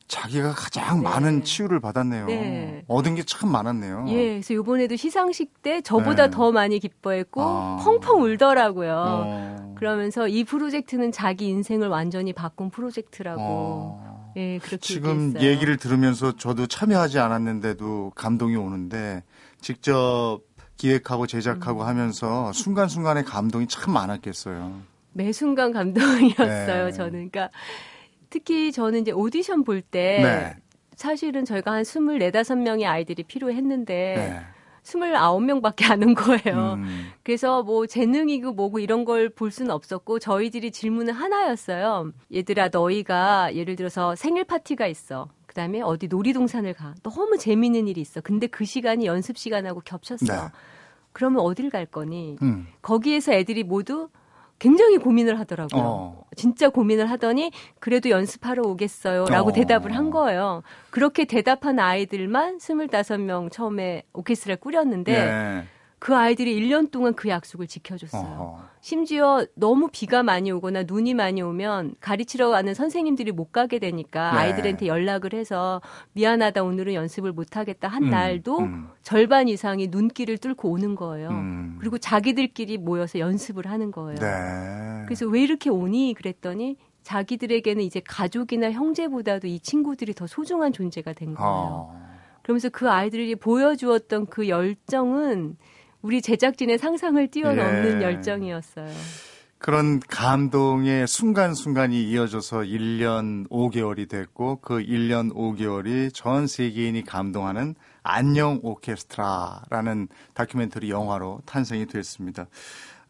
자기가 0.09 0.53
가장 0.53 0.99
네. 0.99 1.03
많은 1.03 1.43
치유를 1.45 1.81
받았네요. 1.81 2.27
네. 2.27 2.85
얻은 2.87 3.17
게 3.17 3.23
참 3.27 3.51
많았네요. 3.51 4.05
예, 4.09 4.29
그래서 4.41 4.55
이번에도 4.55 4.95
시상식 4.97 5.63
때 5.63 5.81
저보다 5.81 6.27
네. 6.27 6.31
더 6.31 6.53
많이 6.53 6.79
기뻐했고 6.79 7.43
아. 7.43 7.77
펑펑 7.85 8.23
울더라고요. 8.23 8.95
어. 8.97 9.75
그러면서 9.77 10.29
이 10.29 10.45
프로젝트는 10.45 11.11
자기 11.13 11.49
인생을 11.49 11.89
완전히 11.89 12.33
바꾼 12.33 12.71
프로젝트라고 12.71 13.43
어. 13.43 14.33
예, 14.37 14.59
그렇게 14.59 14.79
지금 14.79 15.29
얘기했어요. 15.29 15.51
얘기를 15.51 15.77
들으면서 15.77 16.37
저도 16.37 16.67
참여하지 16.67 17.19
않았는데도 17.19 18.13
감동이 18.15 18.55
오는데 18.57 19.25
직접 19.61 20.41
기획하고 20.77 21.27
제작하고 21.27 21.83
음. 21.83 21.87
하면서 21.87 22.53
순간순간의 22.53 23.25
감동이 23.25 23.67
참 23.67 23.93
많았겠어요. 23.95 24.81
매 25.15 25.33
순간 25.33 25.73
감동이었어요. 25.73 26.85
네. 26.87 26.93
저는 26.93 27.31
그러니까 27.31 27.49
특히 28.31 28.73
저는 28.73 29.01
이제 29.03 29.11
오디션 29.13 29.65
볼때 29.65 30.21
네. 30.23 30.57
사실은 30.97 31.45
저희가 31.45 31.73
한 31.73 31.81
24, 31.83 32.01
5명의 32.01 32.85
아이들이 32.85 33.23
필요했는데 33.23 34.15
네. 34.17 34.41
29명밖에 34.83 35.91
안 35.91 36.03
온 36.03 36.15
거예요. 36.15 36.75
음. 36.75 37.09
그래서 37.25 37.63
뭐 37.65 37.87
재능이고 37.87 38.53
뭐고 38.53 38.79
이런 38.79 39.05
걸 39.05 39.31
볼 39.31 39.51
수는 39.51 39.71
없었고 39.73 40.19
저희들이 40.21 40.71
질문은 40.71 41.13
하나였어요. 41.13 42.13
얘들아 42.33 42.69
너희가 42.73 43.55
예를 43.55 43.75
들어서 43.77 44.15
생일 44.15 44.45
파티가 44.45 44.87
있어. 44.87 45.29
그다음에 45.47 45.81
어디 45.81 46.07
놀이동산을 46.07 46.75
가. 46.75 46.95
너무 47.03 47.37
재밌는 47.37 47.89
일이 47.89 48.01
있어. 48.01 48.21
근데 48.21 48.47
그 48.47 48.65
시간이 48.65 49.07
연습 49.07 49.37
시간하고 49.39 49.81
겹쳤어. 49.85 50.25
네. 50.33 50.39
그러면 51.13 51.41
어딜 51.41 51.69
갈 51.71 51.87
거니? 51.87 52.37
음. 52.43 52.67
거기에서 52.83 53.33
애들이 53.33 53.65
모두 53.65 54.09
굉장히 54.59 54.99
고민을 54.99 55.39
하더라고요. 55.39 55.83
어. 55.83 56.25
진짜 56.37 56.69
고민을 56.69 57.11
하더니 57.11 57.51
그래도 57.79 58.11
연습하러 58.11 58.63
오겠어요. 58.63 59.27
라고 59.27 59.51
어. 59.51 59.53
대답을 59.53 59.95
한 59.95 60.11
거예요. 60.11 60.63
그렇게 60.91 61.25
대답한 61.25 61.79
아이들만 61.79 62.59
25명 62.59 63.51
처음에 63.53 64.05
오케스트라를 64.13 64.61
꾸렸는데 64.61 65.13
예. 65.13 65.65
그 65.99 66.15
아이들이 66.15 66.61
1년 66.61 66.91
동안 66.91 67.15
그 67.15 67.29
약속을 67.29 67.67
지켜줬어요. 67.67 68.23
어허. 68.23 68.61
심지어 68.81 69.47
너무 69.55 69.89
비가 69.91 70.23
많이 70.23 70.53
오거나 70.53 70.85
눈이 70.85 71.15
많이 71.15 71.41
오면 71.43 71.97
가르치러 72.01 72.51
가는 72.51 72.75
선생님들이 72.75 73.33
못 73.33 73.51
가게 73.51 73.79
되니까 73.79 74.33
네. 74.33 74.39
아이들한테 74.39 74.87
연락을 74.87 75.33
해서 75.33 75.81
미안하다 76.13 76.63
오늘은 76.63 76.95
연습을 76.95 77.33
못 77.33 77.57
하겠다 77.57 77.89
한 77.89 78.05
음, 78.05 78.11
날도 78.11 78.59
음. 78.61 78.89
절반 79.03 79.49
이상이 79.49 79.89
눈길을 79.89 80.39
뚫고 80.39 80.71
오는 80.71 80.95
거예요. 80.95 81.31
음. 81.31 81.79
그리고 81.81 81.99
자기들끼리 81.99 82.77
모여서 82.79 83.19
연습을 83.19 83.67
하는 83.67 83.91
거예요. 83.91 84.19
네. 84.21 85.03
그래서 85.07 85.27
왜 85.27 85.43
이렇게 85.43 85.71
오니 85.71 86.15
그랬더니 86.15 86.77
자기들에게는 87.03 87.83
이제 87.83 88.01
가족이나 88.05 88.71
형제보다도 88.71 89.47
이 89.47 89.61
친구들이 89.61 90.13
더 90.13 90.27
소중한 90.27 90.73
존재가 90.73 91.15
된 91.15 91.35
거예요. 91.35 91.51
어. 91.51 92.07
그러면서 92.43 92.69
그 92.69 92.89
아이들이 92.91 93.35
보여주었던 93.35 94.27
그 94.27 94.49
열정은 94.49 95.57
우리 96.07 96.23
제작진의 96.23 96.79
상상을 96.79 97.27
뛰어넘는 97.33 98.01
예. 98.01 98.05
열정이었어요. 98.05 98.89
그런 99.59 99.99
감동의 99.99 101.09
순간순간이 101.09 102.09
이어져서 102.11 102.59
1년 102.59 103.49
5개월이 103.49 104.09
됐고 104.09 104.61
그 104.61 104.79
1년 104.79 105.35
5개월이 105.35 106.15
전 106.15 106.47
세계인이 106.47 107.03
감동하는 107.03 107.75
안녕 108.05 108.61
오케스트라라는 108.63 110.07
다큐멘터리 110.35 110.91
영화로 110.91 111.41
탄생이 111.45 111.87
됐습니다. 111.87 112.47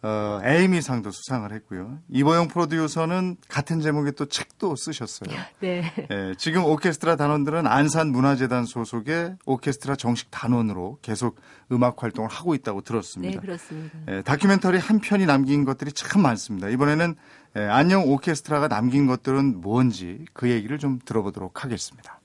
어, 0.03 0.41
에이미 0.45 0.83
상도 0.83 1.11
수상을 1.11 1.51
했고요. 1.53 1.99
이보영 2.11 2.49
프로듀서는 2.49 3.37
같은 3.49 3.81
제목의 3.81 4.13
또 4.13 4.27
책도 4.27 4.77
쓰셨어요. 4.77 5.31
네. 5.61 5.93
예, 6.11 6.35
지금 6.39 6.65
오케스트라 6.65 7.17
단원들은 7.17 7.67
안산 7.67 8.09
문화재단 8.09 8.67
소속의 8.67 9.37
오케스트라 9.47 9.97
정식 9.97 10.31
단원으로 10.31 10.99
계속 11.03 11.41
음악 11.73 12.03
활동을 12.03 12.31
하고 12.31 12.55
있다고 12.55 12.83
네, 12.83 12.85
들었습니다. 12.85 13.41
그렇습니다. 13.41 13.99
예, 14.09 14.23
다큐멘터리 14.23 14.79
한 14.79 15.01
편이 15.01 15.27
남긴 15.27 15.65
것들이 15.65 15.93
참 15.93 16.23
많습니다. 16.23 16.69
이번에는 16.69 17.17
예, 17.57 17.61
안녕 17.63 18.09
오케스트라가 18.09 18.69
남긴 18.69 19.07
것들은 19.07 19.61
뭔지 19.61 20.27
그 20.35 20.51
얘기를 20.51 20.79
좀 20.79 20.99
들어보도록 21.05 21.65
하겠습니다. 21.65 22.16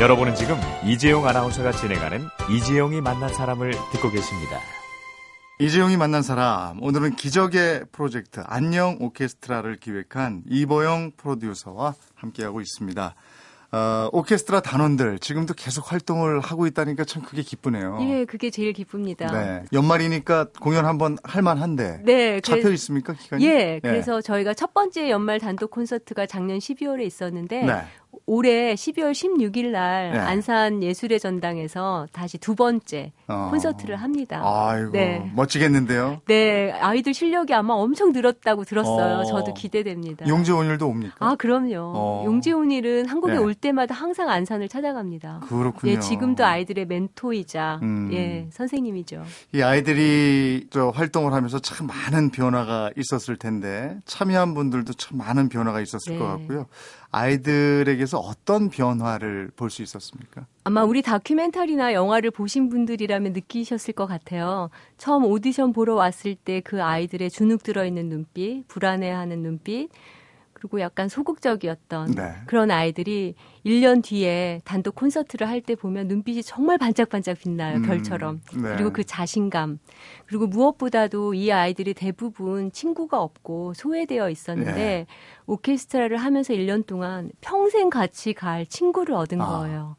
여러분은 0.00 0.34
지금 0.36 0.56
이재용 0.84 1.26
아나운서가 1.26 1.72
진행하는 1.72 2.20
이재용이 2.50 3.00
만난 3.00 3.32
사람을 3.32 3.72
듣고 3.92 4.10
계십니다. 4.10 4.60
이재용이 5.58 5.96
만난 5.96 6.22
사람 6.22 6.80
오늘은 6.82 7.16
기적의 7.16 7.86
프로젝트 7.90 8.40
안녕 8.46 8.96
오케스트라를 9.00 9.76
기획한 9.76 10.44
이보영 10.48 11.12
프로듀서와 11.16 11.94
함께하고 12.14 12.60
있습니다. 12.60 13.14
어, 13.70 14.08
오케스트라 14.12 14.60
단원들 14.60 15.18
지금도 15.18 15.52
계속 15.52 15.92
활동을 15.92 16.40
하고 16.40 16.66
있다니까 16.66 17.04
참 17.04 17.22
그게 17.22 17.42
기쁘네요. 17.42 17.98
예, 18.00 18.24
그게 18.24 18.48
제일 18.48 18.72
기쁩니다. 18.72 19.26
네. 19.30 19.62
연말이니까 19.74 20.46
공연 20.58 20.86
한번 20.86 21.18
할 21.22 21.42
만한데 21.42 22.00
네, 22.02 22.40
잡혀 22.40 22.62
그래- 22.62 22.74
있습니까 22.74 23.12
기간이? 23.12 23.44
예, 23.44 23.78
그래서 23.82 24.22
저희가 24.22 24.54
첫 24.54 24.72
번째 24.72 25.10
연말 25.10 25.38
단독 25.38 25.70
콘서트가 25.72 26.24
작년 26.24 26.60
12월에 26.60 27.02
있었는데 27.04 27.62
네. 27.66 27.82
올해 28.26 28.74
12월 28.74 29.12
16일 29.12 29.66
날 29.70 30.12
네. 30.12 30.18
안산 30.18 30.82
예술의 30.82 31.20
전당에서 31.20 32.06
다시 32.12 32.38
두 32.38 32.54
번째 32.54 33.12
어. 33.28 33.48
콘서트를 33.50 33.96
합니다. 33.96 34.40
아이고 34.42 34.92
네. 34.92 35.30
멋지겠는데요. 35.34 36.22
네, 36.26 36.72
아이들 36.72 37.12
실력이 37.12 37.52
아마 37.52 37.74
엄청 37.74 38.12
늘었다고 38.12 38.64
들었어요. 38.64 39.18
어. 39.18 39.24
저도 39.24 39.52
기대됩니다. 39.54 40.26
용재 40.26 40.52
온일도 40.52 40.88
옵니까? 40.88 41.14
아, 41.18 41.34
그럼요. 41.36 41.92
어. 41.94 42.22
용재훈일은 42.24 43.06
한국에 43.06 43.34
네. 43.34 43.38
올 43.38 43.54
때마다 43.54 43.94
항상 43.94 44.30
안산을 44.30 44.68
찾아갑니다. 44.68 45.40
그렇군요. 45.46 45.92
예, 45.92 45.98
지금도 46.00 46.44
아이들의 46.44 46.86
멘토이자 46.86 47.80
음. 47.82 48.08
예, 48.12 48.48
선생님이죠. 48.50 49.22
이 49.52 49.62
아이들이 49.62 50.66
저 50.70 50.88
활동을 50.88 51.32
하면서 51.34 51.58
참 51.58 51.86
많은 51.86 52.30
변화가 52.30 52.92
있었을 52.96 53.36
텐데 53.36 53.96
참여한 54.06 54.54
분들도 54.54 54.94
참 54.94 55.18
많은 55.18 55.48
변화가 55.50 55.80
있었을 55.82 56.14
네. 56.14 56.18
것 56.18 56.26
같고요. 56.26 56.66
아이들에게서 57.10 58.18
어떤 58.18 58.68
변화를 58.70 59.50
볼 59.56 59.68
수 59.70 59.82
있었습니까? 59.82 60.46
아마 60.68 60.84
우리 60.84 61.00
다큐멘터리나 61.00 61.94
영화를 61.94 62.30
보신 62.30 62.68
분들이라면 62.68 63.32
느끼셨을 63.32 63.94
것 63.94 64.04
같아요. 64.06 64.68
처음 64.98 65.24
오디션 65.24 65.72
보러 65.72 65.94
왔을 65.94 66.34
때 66.34 66.60
그 66.60 66.82
아이들의 66.82 67.30
주눅 67.30 67.62
들어 67.62 67.86
있는 67.86 68.10
눈빛, 68.10 68.68
불안해하는 68.68 69.40
눈빛, 69.40 69.88
그리고 70.52 70.80
약간 70.80 71.08
소극적이었던 71.08 72.10
네. 72.16 72.32
그런 72.46 72.70
아이들이 72.70 73.34
1년 73.64 74.02
뒤에 74.04 74.60
단독 74.64 74.96
콘서트를 74.96 75.48
할 75.48 75.62
때 75.62 75.74
보면 75.74 76.08
눈빛이 76.08 76.42
정말 76.42 76.76
반짝반짝 76.76 77.38
빛나요, 77.38 77.76
음, 77.76 77.82
별처럼. 77.82 78.42
네. 78.54 78.74
그리고 78.74 78.92
그 78.92 79.04
자신감. 79.04 79.78
그리고 80.26 80.46
무엇보다도 80.48 81.32
이 81.32 81.50
아이들이 81.50 81.94
대부분 81.94 82.72
친구가 82.72 83.22
없고 83.22 83.72
소외되어 83.74 84.28
있었는데 84.28 84.74
네. 84.74 85.06
오케스트라를 85.46 86.18
하면서 86.18 86.52
1년 86.52 86.84
동안 86.84 87.30
평생 87.40 87.88
같이 87.88 88.34
갈 88.34 88.66
친구를 88.66 89.14
얻은 89.14 89.40
아. 89.40 89.46
거예요. 89.46 89.96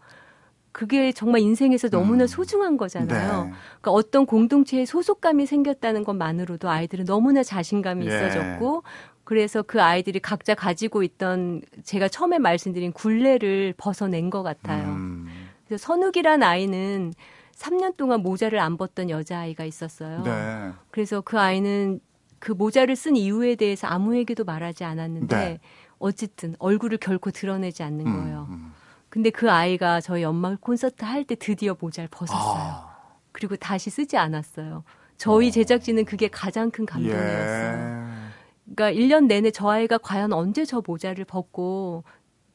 그게 0.79 1.11
정말 1.11 1.41
인생에서 1.41 1.89
너무나 1.89 2.23
음. 2.23 2.27
소중한 2.27 2.77
거잖아요. 2.77 3.43
네. 3.43 3.51
그러니까 3.81 3.91
어떤 3.91 4.25
공동체에 4.25 4.85
소속감이 4.85 5.45
생겼다는 5.45 6.05
것만으로도 6.05 6.69
아이들은 6.69 7.03
너무나 7.03 7.43
자신감이 7.43 8.05
예. 8.05 8.07
있어졌고 8.07 8.83
그래서 9.25 9.61
그 9.61 9.81
아이들이 9.81 10.21
각자 10.21 10.55
가지고 10.55 11.03
있던 11.03 11.63
제가 11.83 12.07
처음에 12.07 12.39
말씀드린 12.39 12.93
굴레를 12.93 13.73
벗어낸 13.75 14.29
것 14.29 14.41
같아요. 14.41 14.87
음, 14.87 15.27
그래서 15.67 15.85
선욱이란 15.85 16.43
아이는 16.43 17.13
3년 17.57 17.97
동안 17.97 18.21
모자를 18.21 18.59
안 18.59 18.77
벗던 18.77 19.09
여자아이가 19.09 19.65
있었어요. 19.65 20.23
네. 20.23 20.71
그래서 20.91 21.19
그 21.19 21.37
아이는 21.37 21.99
그 22.39 22.53
모자를 22.53 22.95
쓴 22.95 23.17
이유에 23.17 23.55
대해서 23.55 23.87
아무에게도 23.87 24.45
말하지 24.45 24.85
않았는데 24.85 25.35
네. 25.35 25.59
어쨌든 25.97 26.55
얼굴을 26.57 26.99
결코 26.99 27.31
드러내지 27.31 27.83
않는 27.83 28.07
음, 28.07 28.13
거예요. 28.13 28.47
음. 28.49 28.71
근데 29.09 29.29
그 29.31 29.49
아이가 29.51 30.01
저희 30.01 30.21
연말 30.23 30.57
콘서트 30.57 31.03
할 31.05 31.23
때 31.23 31.35
드디어 31.35 31.75
모자를 31.79 32.07
벗었어요. 32.11 32.39
아, 32.63 32.95
그리고 33.31 33.55
다시 33.55 33.89
쓰지 33.89 34.17
않았어요. 34.17 34.83
저희 35.17 35.51
제작진은 35.51 36.05
그게 36.05 36.27
가장 36.29 36.71
큰 36.71 36.85
감동이었어요. 36.85 37.77
예. 37.77 38.73
그러니까 38.75 38.99
1년 38.99 39.25
내내 39.27 39.51
저 39.51 39.67
아이가 39.69 39.97
과연 39.97 40.31
언제 40.31 40.63
저 40.65 40.81
모자를 40.85 41.25
벗고 41.25 42.03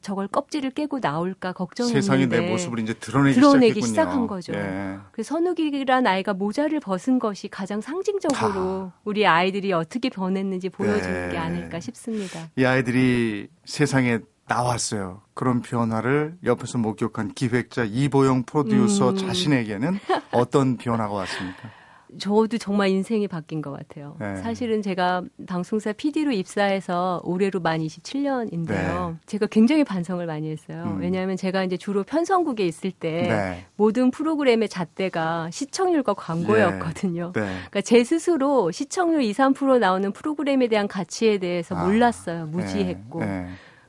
저걸 0.01 0.29
껍질을 0.29 0.71
깨고 0.71 0.99
나올까 1.01 1.53
걱정했는데 1.53 2.01
세상이 2.03 2.27
내 2.29 2.51
모습을 2.51 2.79
이제 2.79 2.93
드러내기, 2.95 3.35
드러내기. 3.41 3.83
시작한 3.83 4.27
거죠. 4.27 4.53
예. 4.53 4.99
그래서 5.13 5.35
선욱이란 5.35 6.07
아이가 6.07 6.35
모자를 6.35 6.79
벗은 6.81 7.19
것이 7.19 7.49
가장 7.49 7.81
상징적으로 7.81 8.93
우리 9.05 9.27
아이들이 9.27 9.73
어떻게 9.73 10.11
변했는지 10.11 10.69
보여주는 10.69 11.27
네. 11.29 11.33
게 11.33 11.39
아닐까 11.39 11.81
싶습니다. 11.81 12.49
이 12.57 12.65
아이들이 12.65 13.49
세상에 13.65 14.19
나왔어요. 14.47 15.23
그런 15.35 15.63
변화를 15.63 16.37
옆에서 16.45 16.79
목격한 16.79 17.35
기획자 17.35 17.85
이보영 17.85 18.45
프로듀서 18.45 19.11
음. 19.11 19.17
자신에게는 19.17 19.99
어떤 20.33 20.77
변화가 20.77 21.13
왔습니까? 21.15 21.71
저도 22.19 22.59
정말 22.59 22.91
인생이 22.91 23.29
바뀐 23.29 23.61
것 23.61 23.73
같아요. 23.73 24.17
네. 24.21 24.37
사실은 24.37 24.83
제가 24.83 25.23
방송사 25.47 25.93
PD로 25.93 26.33
입사해서 26.33 27.21
올해로 27.25 27.61
만 27.61 27.81
27년인데요. 27.81 28.67
네. 28.69 29.15
제가 29.27 29.47
굉장히 29.47 29.85
반성을 29.85 30.25
많이 30.27 30.51
했어요. 30.51 30.85
음. 30.87 31.01
왜냐하면 31.01 31.37
제가 31.37 31.65
이제 31.65 31.77
주로 31.77 32.05
편성국에 32.05 32.65
있을 32.65 32.93
때 32.93 33.23
네. 33.23 33.67
모든 33.77 34.11
프로그램의 34.11 34.69
잣대가 34.69 35.49
시청률과 35.51 36.15
광고였거든요. 36.15 37.33
네. 37.35 37.41
그러니까 37.41 37.81
제 37.81 38.05
스스로 38.05 38.71
시청률 38.71 39.23
2, 39.23 39.33
3% 39.33 39.79
나오는 39.79 40.13
프로그램에 40.13 40.69
대한 40.69 40.87
가치에 40.87 41.39
대해서 41.39 41.75
아, 41.75 41.85
몰랐어요. 41.85 42.47
무지했고. 42.47 43.23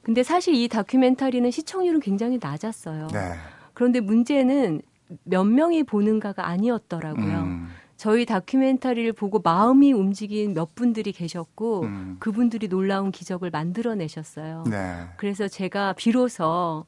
네. 0.06 0.16
근데 0.16 0.22
사실 0.22 0.54
이 0.54 0.68
다큐멘터리는 0.68 1.50
시청률은 1.50 2.00
굉장히 2.00 2.38
낮았어요. 2.40 3.08
네. 3.08 3.34
그런데 3.74 4.00
문제는 4.00 4.82
몇 5.24 5.44
명이 5.44 5.84
보는가가 5.84 6.48
아니었더라고요. 6.48 7.38
음, 7.40 7.68
저희 7.98 8.26
다큐멘터리를 8.26 9.12
보고 9.14 9.40
마음이 9.44 9.94
움직인 9.94 10.54
몇 10.54 10.76
분들이 10.76 11.12
계셨고 11.12 11.82
음. 11.84 12.18
그분들이 12.20 12.68
놀라운 12.68 13.12
기적을 13.12 13.50
만들어내셨어요. 13.50 14.66
네. 14.70 15.06
그래서 15.18 15.48
제가 15.48 15.94
비로소 15.94 16.86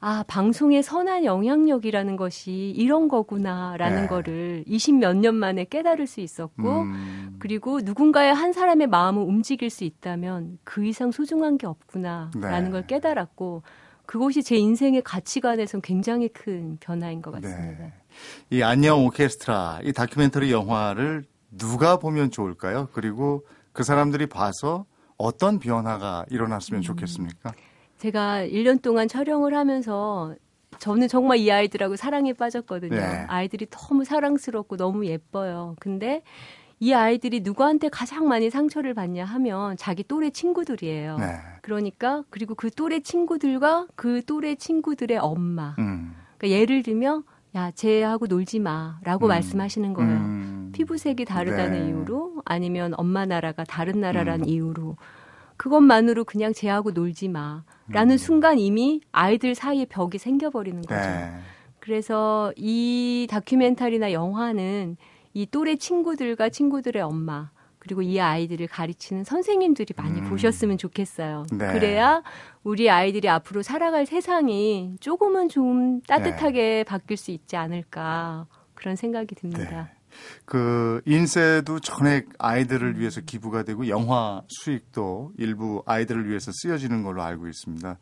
아, 0.00 0.22
방송의 0.28 0.82
선한 0.82 1.24
영향력이라는 1.24 2.16
것이 2.16 2.72
이런 2.76 3.08
거구나라는 3.08 4.02
네. 4.02 4.06
거를 4.06 4.64
20몇 4.68 5.16
년 5.16 5.34
만에 5.34 5.64
깨달을 5.64 6.06
수 6.06 6.20
있었고 6.20 6.82
음, 6.82 7.36
그리고 7.40 7.80
누군가의 7.80 8.32
한 8.32 8.52
사람의 8.52 8.86
마음을 8.86 9.22
움직일 9.22 9.70
수 9.70 9.82
있다면 9.82 10.58
그 10.62 10.84
이상 10.84 11.10
소중한 11.10 11.58
게 11.58 11.66
없구나라는 11.66 12.64
네. 12.64 12.70
걸 12.70 12.86
깨달았고 12.86 13.62
그것이 14.06 14.42
제 14.42 14.56
인생의 14.56 15.02
가치관에선 15.02 15.82
굉장히 15.82 16.28
큰 16.28 16.78
변화인 16.80 17.20
것 17.20 17.32
같습니다. 17.32 17.84
네. 17.84 17.92
이 18.50 18.62
안녕 18.62 19.04
오케스트라 19.04 19.80
이 19.82 19.92
다큐멘터리 19.92 20.52
영화를 20.52 21.24
누가 21.50 21.98
보면 21.98 22.30
좋을까요? 22.30 22.88
그리고 22.92 23.44
그 23.72 23.82
사람들이 23.82 24.26
봐서 24.26 24.86
어떤 25.16 25.58
변화가 25.58 26.26
음. 26.28 26.34
일어났으면 26.34 26.82
좋겠습니까? 26.82 27.52
제가 27.98 28.46
1년 28.46 28.80
동안 28.80 29.08
촬영을 29.08 29.54
하면서 29.54 30.34
저는 30.78 31.08
정말 31.08 31.38
이 31.38 31.50
아이들하고 31.50 31.96
사랑에 31.96 32.32
빠졌거든요. 32.32 32.96
네. 32.96 33.24
아이들이 33.28 33.66
너무 33.66 34.04
사랑스럽고 34.04 34.76
너무 34.76 35.06
예뻐요. 35.06 35.74
근데 35.80 36.22
이 36.80 36.92
아이들이 36.92 37.40
누구한테 37.40 37.88
가장 37.88 38.28
많이 38.28 38.50
상처를 38.50 38.94
받냐 38.94 39.24
하면 39.24 39.76
자기 39.76 40.04
또래 40.04 40.30
친구들이에요. 40.30 41.18
네. 41.18 41.34
그러니까 41.62 42.22
그리고 42.30 42.54
그 42.54 42.70
또래 42.70 43.00
친구들과 43.00 43.88
그 43.96 44.22
또래 44.24 44.54
친구들의 44.54 45.18
엄마. 45.18 45.74
음. 45.80 46.14
그러니까 46.36 46.60
예를 46.60 46.84
들면 46.84 47.24
야, 47.56 47.72
쟤하고 47.72 48.26
놀지 48.26 48.60
마라고 48.60 49.26
음. 49.26 49.28
말씀하시는 49.28 49.92
거예요. 49.92 50.12
음. 50.12 50.70
피부색이 50.72 51.24
다르다는 51.24 51.80
네. 51.80 51.88
이유로 51.88 52.42
아니면 52.44 52.94
엄마 52.96 53.26
나라가 53.26 53.64
다른 53.64 54.00
나라라는 54.00 54.44
음. 54.44 54.48
이유로 54.48 54.96
그것만으로 55.58 56.24
그냥 56.24 56.54
쟤하고 56.54 56.92
놀지 56.92 57.28
마라는 57.28 58.16
순간 58.16 58.58
이미 58.58 59.02
아이들 59.12 59.54
사이에 59.54 59.84
벽이 59.84 60.16
생겨버리는 60.18 60.80
거죠. 60.82 60.94
음. 60.94 61.00
네. 61.00 61.40
그래서 61.80 62.52
이 62.56 63.26
다큐멘터리나 63.30 64.12
영화는 64.12 64.96
이 65.34 65.46
또래 65.46 65.76
친구들과 65.76 66.48
친구들의 66.48 67.02
엄마 67.02 67.50
그리고 67.78 68.02
이 68.02 68.20
아이들을 68.20 68.66
가르치는 68.68 69.24
선생님들이 69.24 69.94
많이 69.96 70.20
음. 70.20 70.28
보셨으면 70.28 70.78
좋겠어요. 70.78 71.46
네. 71.52 71.72
그래야 71.72 72.22
우리 72.62 72.90
아이들이 72.90 73.28
앞으로 73.28 73.62
살아갈 73.62 74.06
세상이 74.06 74.96
조금은 75.00 75.48
좀 75.48 76.00
따뜻하게 76.02 76.84
바뀔 76.84 77.16
수 77.16 77.30
있지 77.30 77.56
않을까 77.56 78.46
그런 78.74 78.94
생각이 78.94 79.34
듭니다. 79.34 79.90
그 80.44 81.00
인쇄도 81.04 81.80
전액 81.80 82.28
아이들을 82.38 82.98
위해서 82.98 83.20
기부가 83.20 83.62
되고 83.62 83.88
영화 83.88 84.42
수익도 84.48 85.32
일부 85.38 85.82
아이들을 85.86 86.28
위해서 86.28 86.50
쓰여지는 86.54 87.02
걸로 87.02 87.22
알고 87.22 87.48
있습니다. 87.48 87.98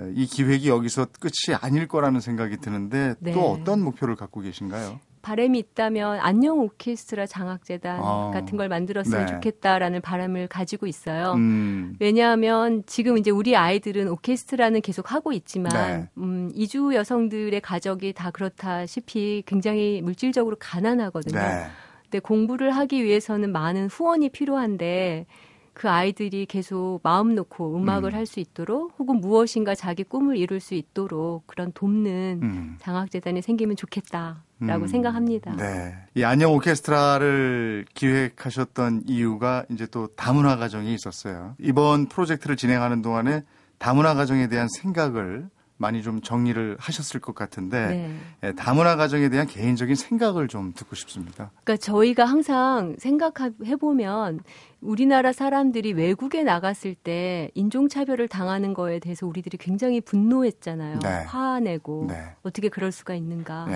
에, 0.00 0.12
이 0.14 0.26
기획이 0.26 0.68
여기서 0.68 1.06
끝이 1.20 1.56
아닐 1.60 1.86
거라는 1.86 2.20
생각이 2.20 2.58
드는데 2.58 3.14
네. 3.20 3.32
또 3.32 3.52
어떤 3.52 3.82
목표를 3.82 4.16
갖고 4.16 4.40
계신가요? 4.40 5.00
바람이 5.22 5.58
있다면 5.58 6.18
안녕 6.20 6.58
오케스트라 6.58 7.26
장학재단 7.26 8.00
아, 8.02 8.30
같은 8.34 8.58
걸 8.58 8.68
만들었으면 8.68 9.26
네. 9.26 9.32
좋겠다라는 9.32 10.00
바람을 10.00 10.48
가지고 10.48 10.86
있어요. 10.86 11.32
음, 11.34 11.96
왜냐하면 12.00 12.82
지금 12.86 13.16
이제 13.18 13.30
우리 13.30 13.56
아이들은 13.56 14.08
오케스트라는 14.08 14.80
계속 14.80 15.12
하고 15.12 15.32
있지만 15.32 15.72
네. 15.72 16.08
음, 16.18 16.50
이주 16.54 16.94
여성들의 16.94 17.60
가족이 17.60 18.12
다 18.12 18.30
그렇다시피 18.30 19.44
굉장히 19.46 20.02
물질적으로 20.02 20.56
가난하거든요. 20.58 21.38
네. 21.38 21.66
근데 22.02 22.18
공부를 22.18 22.72
하기 22.72 23.04
위해서는 23.04 23.52
많은 23.52 23.86
후원이 23.86 24.30
필요한데 24.30 25.26
그 25.72 25.88
아이들이 25.88 26.46
계속 26.46 27.00
마음 27.02 27.34
놓고 27.34 27.76
음악을 27.76 28.10
음. 28.10 28.14
할수 28.14 28.40
있도록 28.40 28.92
혹은 28.98 29.20
무엇인가 29.20 29.74
자기 29.74 30.04
꿈을 30.04 30.36
이룰 30.36 30.60
수 30.60 30.74
있도록 30.74 31.46
그런 31.46 31.72
돕는 31.72 32.40
음. 32.42 32.76
장학재단이 32.80 33.40
생기면 33.40 33.76
좋겠다 33.76 34.44
라고 34.66 34.84
음, 34.84 34.86
생각합니다. 34.86 35.56
네. 35.56 35.94
이 36.14 36.24
안녕 36.24 36.52
오케스트라를 36.54 37.84
기획하셨던 37.94 39.02
이유가 39.06 39.64
이제 39.70 39.86
또 39.86 40.06
다문화 40.08 40.56
가정이 40.56 40.94
있었어요. 40.94 41.54
이번 41.58 42.06
프로젝트를 42.06 42.56
진행하는 42.56 43.02
동안에 43.02 43.42
다문화 43.78 44.14
가정에 44.14 44.48
대한 44.48 44.68
생각을 44.68 45.48
많이 45.78 46.02
좀 46.02 46.20
정리를 46.20 46.76
하셨을 46.78 47.18
것 47.18 47.34
같은데 47.34 47.86
네. 47.88 48.16
예, 48.44 48.52
다문화 48.52 48.94
가정에 48.94 49.28
대한 49.28 49.48
개인적인 49.48 49.96
생각을 49.96 50.46
좀 50.46 50.72
듣고 50.74 50.94
싶습니다. 50.94 51.50
그러니까 51.64 51.84
저희가 51.84 52.24
항상 52.24 52.94
생각해 52.98 53.76
보면 53.80 54.40
우리나라 54.80 55.32
사람들이 55.32 55.92
외국에 55.92 56.44
나갔을 56.44 56.94
때 56.94 57.50
인종차별을 57.54 58.28
당하는 58.28 58.74
거에 58.74 59.00
대해서 59.00 59.26
우리들이 59.26 59.58
굉장히 59.58 60.00
분노했잖아요. 60.00 61.00
네. 61.00 61.08
화내고 61.26 62.06
네. 62.08 62.36
어떻게 62.44 62.68
그럴 62.68 62.92
수가 62.92 63.16
있는가. 63.16 63.66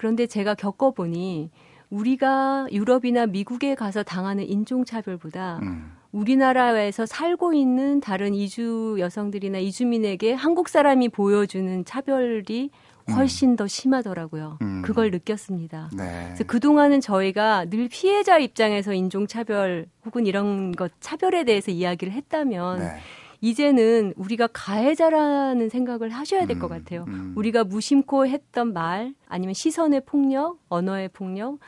네. 0.00 0.10
그런데 0.10 0.26
제가 0.26 0.54
겪어보니 0.54 1.50
우리가 1.90 2.68
유럽이나 2.72 3.26
미국에 3.26 3.74
가서 3.74 4.02
당하는 4.02 4.48
인종차별보다 4.48 5.58
음. 5.60 5.92
우리나라에서 6.10 7.04
살고 7.04 7.52
있는 7.52 8.00
다른 8.00 8.34
이주 8.34 8.96
여성들이나 8.98 9.58
이주민에게 9.58 10.32
한국 10.32 10.70
사람이 10.70 11.10
보여주는 11.10 11.84
차별이 11.84 12.70
훨씬 13.10 13.56
더 13.56 13.66
심하더라고요. 13.66 14.58
음. 14.62 14.82
그걸 14.82 15.10
느꼈습니다. 15.10 15.90
네. 15.96 16.24
그래서 16.28 16.44
그동안은 16.44 17.00
저희가 17.00 17.66
늘 17.66 17.88
피해자 17.88 18.38
입장에서 18.38 18.94
인종차별 18.94 19.86
혹은 20.06 20.26
이런 20.26 20.72
것 20.72 20.92
차별에 21.00 21.44
대해서 21.44 21.72
이야기를 21.72 22.12
했다면 22.14 22.78
네. 22.78 23.00
이제는 23.40 24.12
우리가 24.16 24.48
가해자라는 24.52 25.68
생각을 25.68 26.10
하셔야 26.10 26.46
될 26.46 26.58
것 26.58 26.68
같아요. 26.68 27.04
음. 27.08 27.32
우리가 27.36 27.64
무심코 27.64 28.26
했던 28.26 28.72
말, 28.72 29.14
아니면 29.28 29.54
시선의 29.54 30.02
폭력, 30.04 30.58
언어의 30.68 31.08
폭력, 31.08 31.58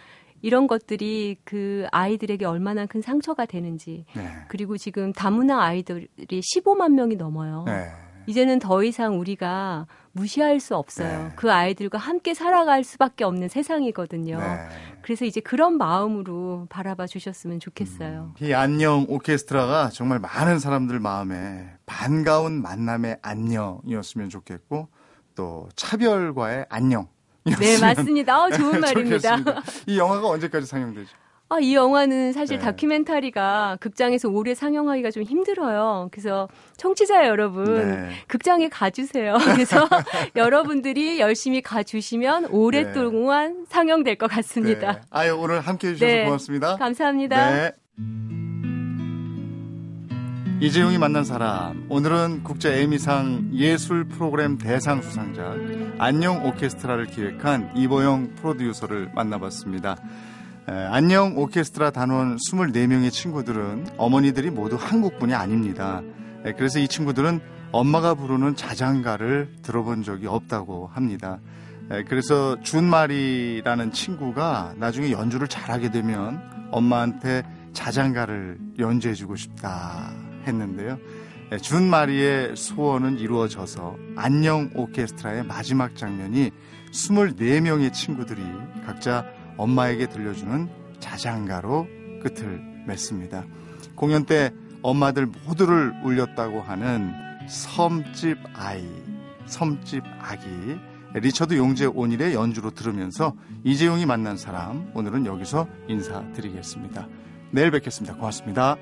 이런 0.42 0.66
것들이 0.66 1.36
그 1.44 1.86
아이들에게 1.92 2.44
얼마나 2.44 2.84
큰 2.86 3.00
상처가 3.00 3.46
되는지. 3.46 4.04
네. 4.14 4.28
그리고 4.48 4.76
지금 4.76 5.12
다문화 5.12 5.62
아이들이 5.62 6.08
15만 6.18 6.92
명이 6.94 7.16
넘어요. 7.16 7.62
네. 7.66 7.86
이제는 8.26 8.58
더 8.58 8.82
이상 8.82 9.18
우리가 9.18 9.86
무시할 10.12 10.60
수 10.60 10.76
없어요. 10.76 11.24
네. 11.28 11.32
그 11.36 11.50
아이들과 11.52 11.98
함께 11.98 12.34
살아갈 12.34 12.84
수밖에 12.84 13.24
없는 13.24 13.48
세상이거든요. 13.48 14.38
네. 14.38 14.68
그래서 15.00 15.24
이제 15.24 15.40
그런 15.40 15.78
마음으로 15.78 16.66
바라봐 16.68 17.06
주셨으면 17.06 17.60
좋겠어요. 17.60 18.34
이 18.40 18.52
안녕 18.52 19.06
오케스트라가 19.08 19.88
정말 19.90 20.18
많은 20.18 20.58
사람들 20.58 21.00
마음에 21.00 21.70
반가운 21.86 22.60
만남의 22.62 23.18
안녕이었으면 23.22 24.28
좋겠고 24.28 24.88
또 25.34 25.68
차별과의 25.76 26.66
안녕. 26.68 27.08
네, 27.44 27.78
맞습니다. 27.80 28.44
어, 28.44 28.50
좋은 28.50 28.78
말입니다. 28.80 29.36
이 29.86 29.98
영화가 29.98 30.28
언제까지 30.28 30.66
상영되죠? 30.66 31.10
아, 31.52 31.58
이 31.60 31.74
영화는 31.74 32.32
사실 32.32 32.56
네. 32.56 32.64
다큐멘터리가 32.64 33.76
극장에서 33.78 34.30
오래 34.30 34.54
상영하기가 34.54 35.10
좀 35.10 35.22
힘들어요. 35.22 36.08
그래서 36.10 36.48
청취자 36.78 37.26
여러분, 37.26 37.64
네. 37.64 38.08
극장에 38.26 38.70
가주세요. 38.70 39.36
그래서 39.52 39.86
여러분들이 40.34 41.20
열심히 41.20 41.60
가주시면 41.60 42.46
오랫동안 42.46 43.66
상영될 43.68 44.16
것 44.16 44.30
같습니다. 44.30 44.92
네. 44.92 45.00
아유 45.10 45.36
오늘 45.36 45.60
함께 45.60 45.88
해주셔서 45.88 46.10
네. 46.10 46.24
고맙습니다. 46.24 46.76
감사합니다. 46.76 47.50
네. 47.50 47.72
이재용이 50.60 50.96
만난 50.96 51.24
사람 51.24 51.84
오늘은 51.90 52.44
국제 52.44 52.80
에미상 52.80 53.50
예술 53.52 54.04
프로그램 54.04 54.56
대상 54.56 55.02
수상자 55.02 55.54
안녕 55.98 56.46
오케스트라를 56.46 57.06
기획한 57.06 57.72
이보영 57.76 58.36
프로듀서를 58.36 59.10
만나봤습니다. 59.14 59.96
에, 60.68 60.72
안녕 60.72 61.36
오케스트라 61.36 61.90
단원 61.90 62.36
24명의 62.36 63.10
친구들은 63.10 63.94
어머니들이 63.96 64.50
모두 64.50 64.76
한국분이 64.78 65.34
아닙니다. 65.34 66.02
에, 66.44 66.52
그래서 66.52 66.78
이 66.78 66.86
친구들은 66.86 67.40
엄마가 67.72 68.14
부르는 68.14 68.54
자장가를 68.54 69.54
들어본 69.62 70.04
적이 70.04 70.28
없다고 70.28 70.88
합니다. 70.92 71.40
에, 71.90 72.04
그래서 72.04 72.60
준말이라는 72.60 73.90
친구가 73.90 74.74
나중에 74.76 75.10
연주를 75.10 75.48
잘하게 75.48 75.90
되면 75.90 76.40
엄마한테 76.70 77.42
자장가를 77.72 78.58
연주해주고 78.78 79.34
싶다 79.34 80.12
했는데요. 80.46 80.96
에, 81.50 81.56
준마리의 81.56 82.54
소원은 82.54 83.18
이루어져서 83.18 83.96
안녕 84.14 84.70
오케스트라의 84.76 85.44
마지막 85.44 85.96
장면이 85.96 86.52
24명의 86.92 87.92
친구들이 87.92 88.42
각자 88.86 89.24
엄마에게 89.62 90.08
들려주는 90.08 90.68
자장가로 90.98 91.86
끝을 92.22 92.60
맺습니다. 92.86 93.44
공연 93.94 94.24
때 94.24 94.52
엄마들 94.82 95.26
모두를 95.26 95.92
울렸다고 96.02 96.60
하는 96.60 97.12
섬집 97.48 98.38
아이, 98.54 98.84
섬집 99.46 100.02
아기, 100.20 100.46
리처드 101.14 101.56
용재 101.56 101.86
온일의 101.86 102.34
연주로 102.34 102.70
들으면서 102.70 103.34
이재용이 103.64 104.06
만난 104.06 104.36
사람, 104.36 104.90
오늘은 104.94 105.26
여기서 105.26 105.68
인사드리겠습니다. 105.88 107.06
내일 107.52 107.70
뵙겠습니다. 107.70 108.16
고맙습니다. 108.16 108.76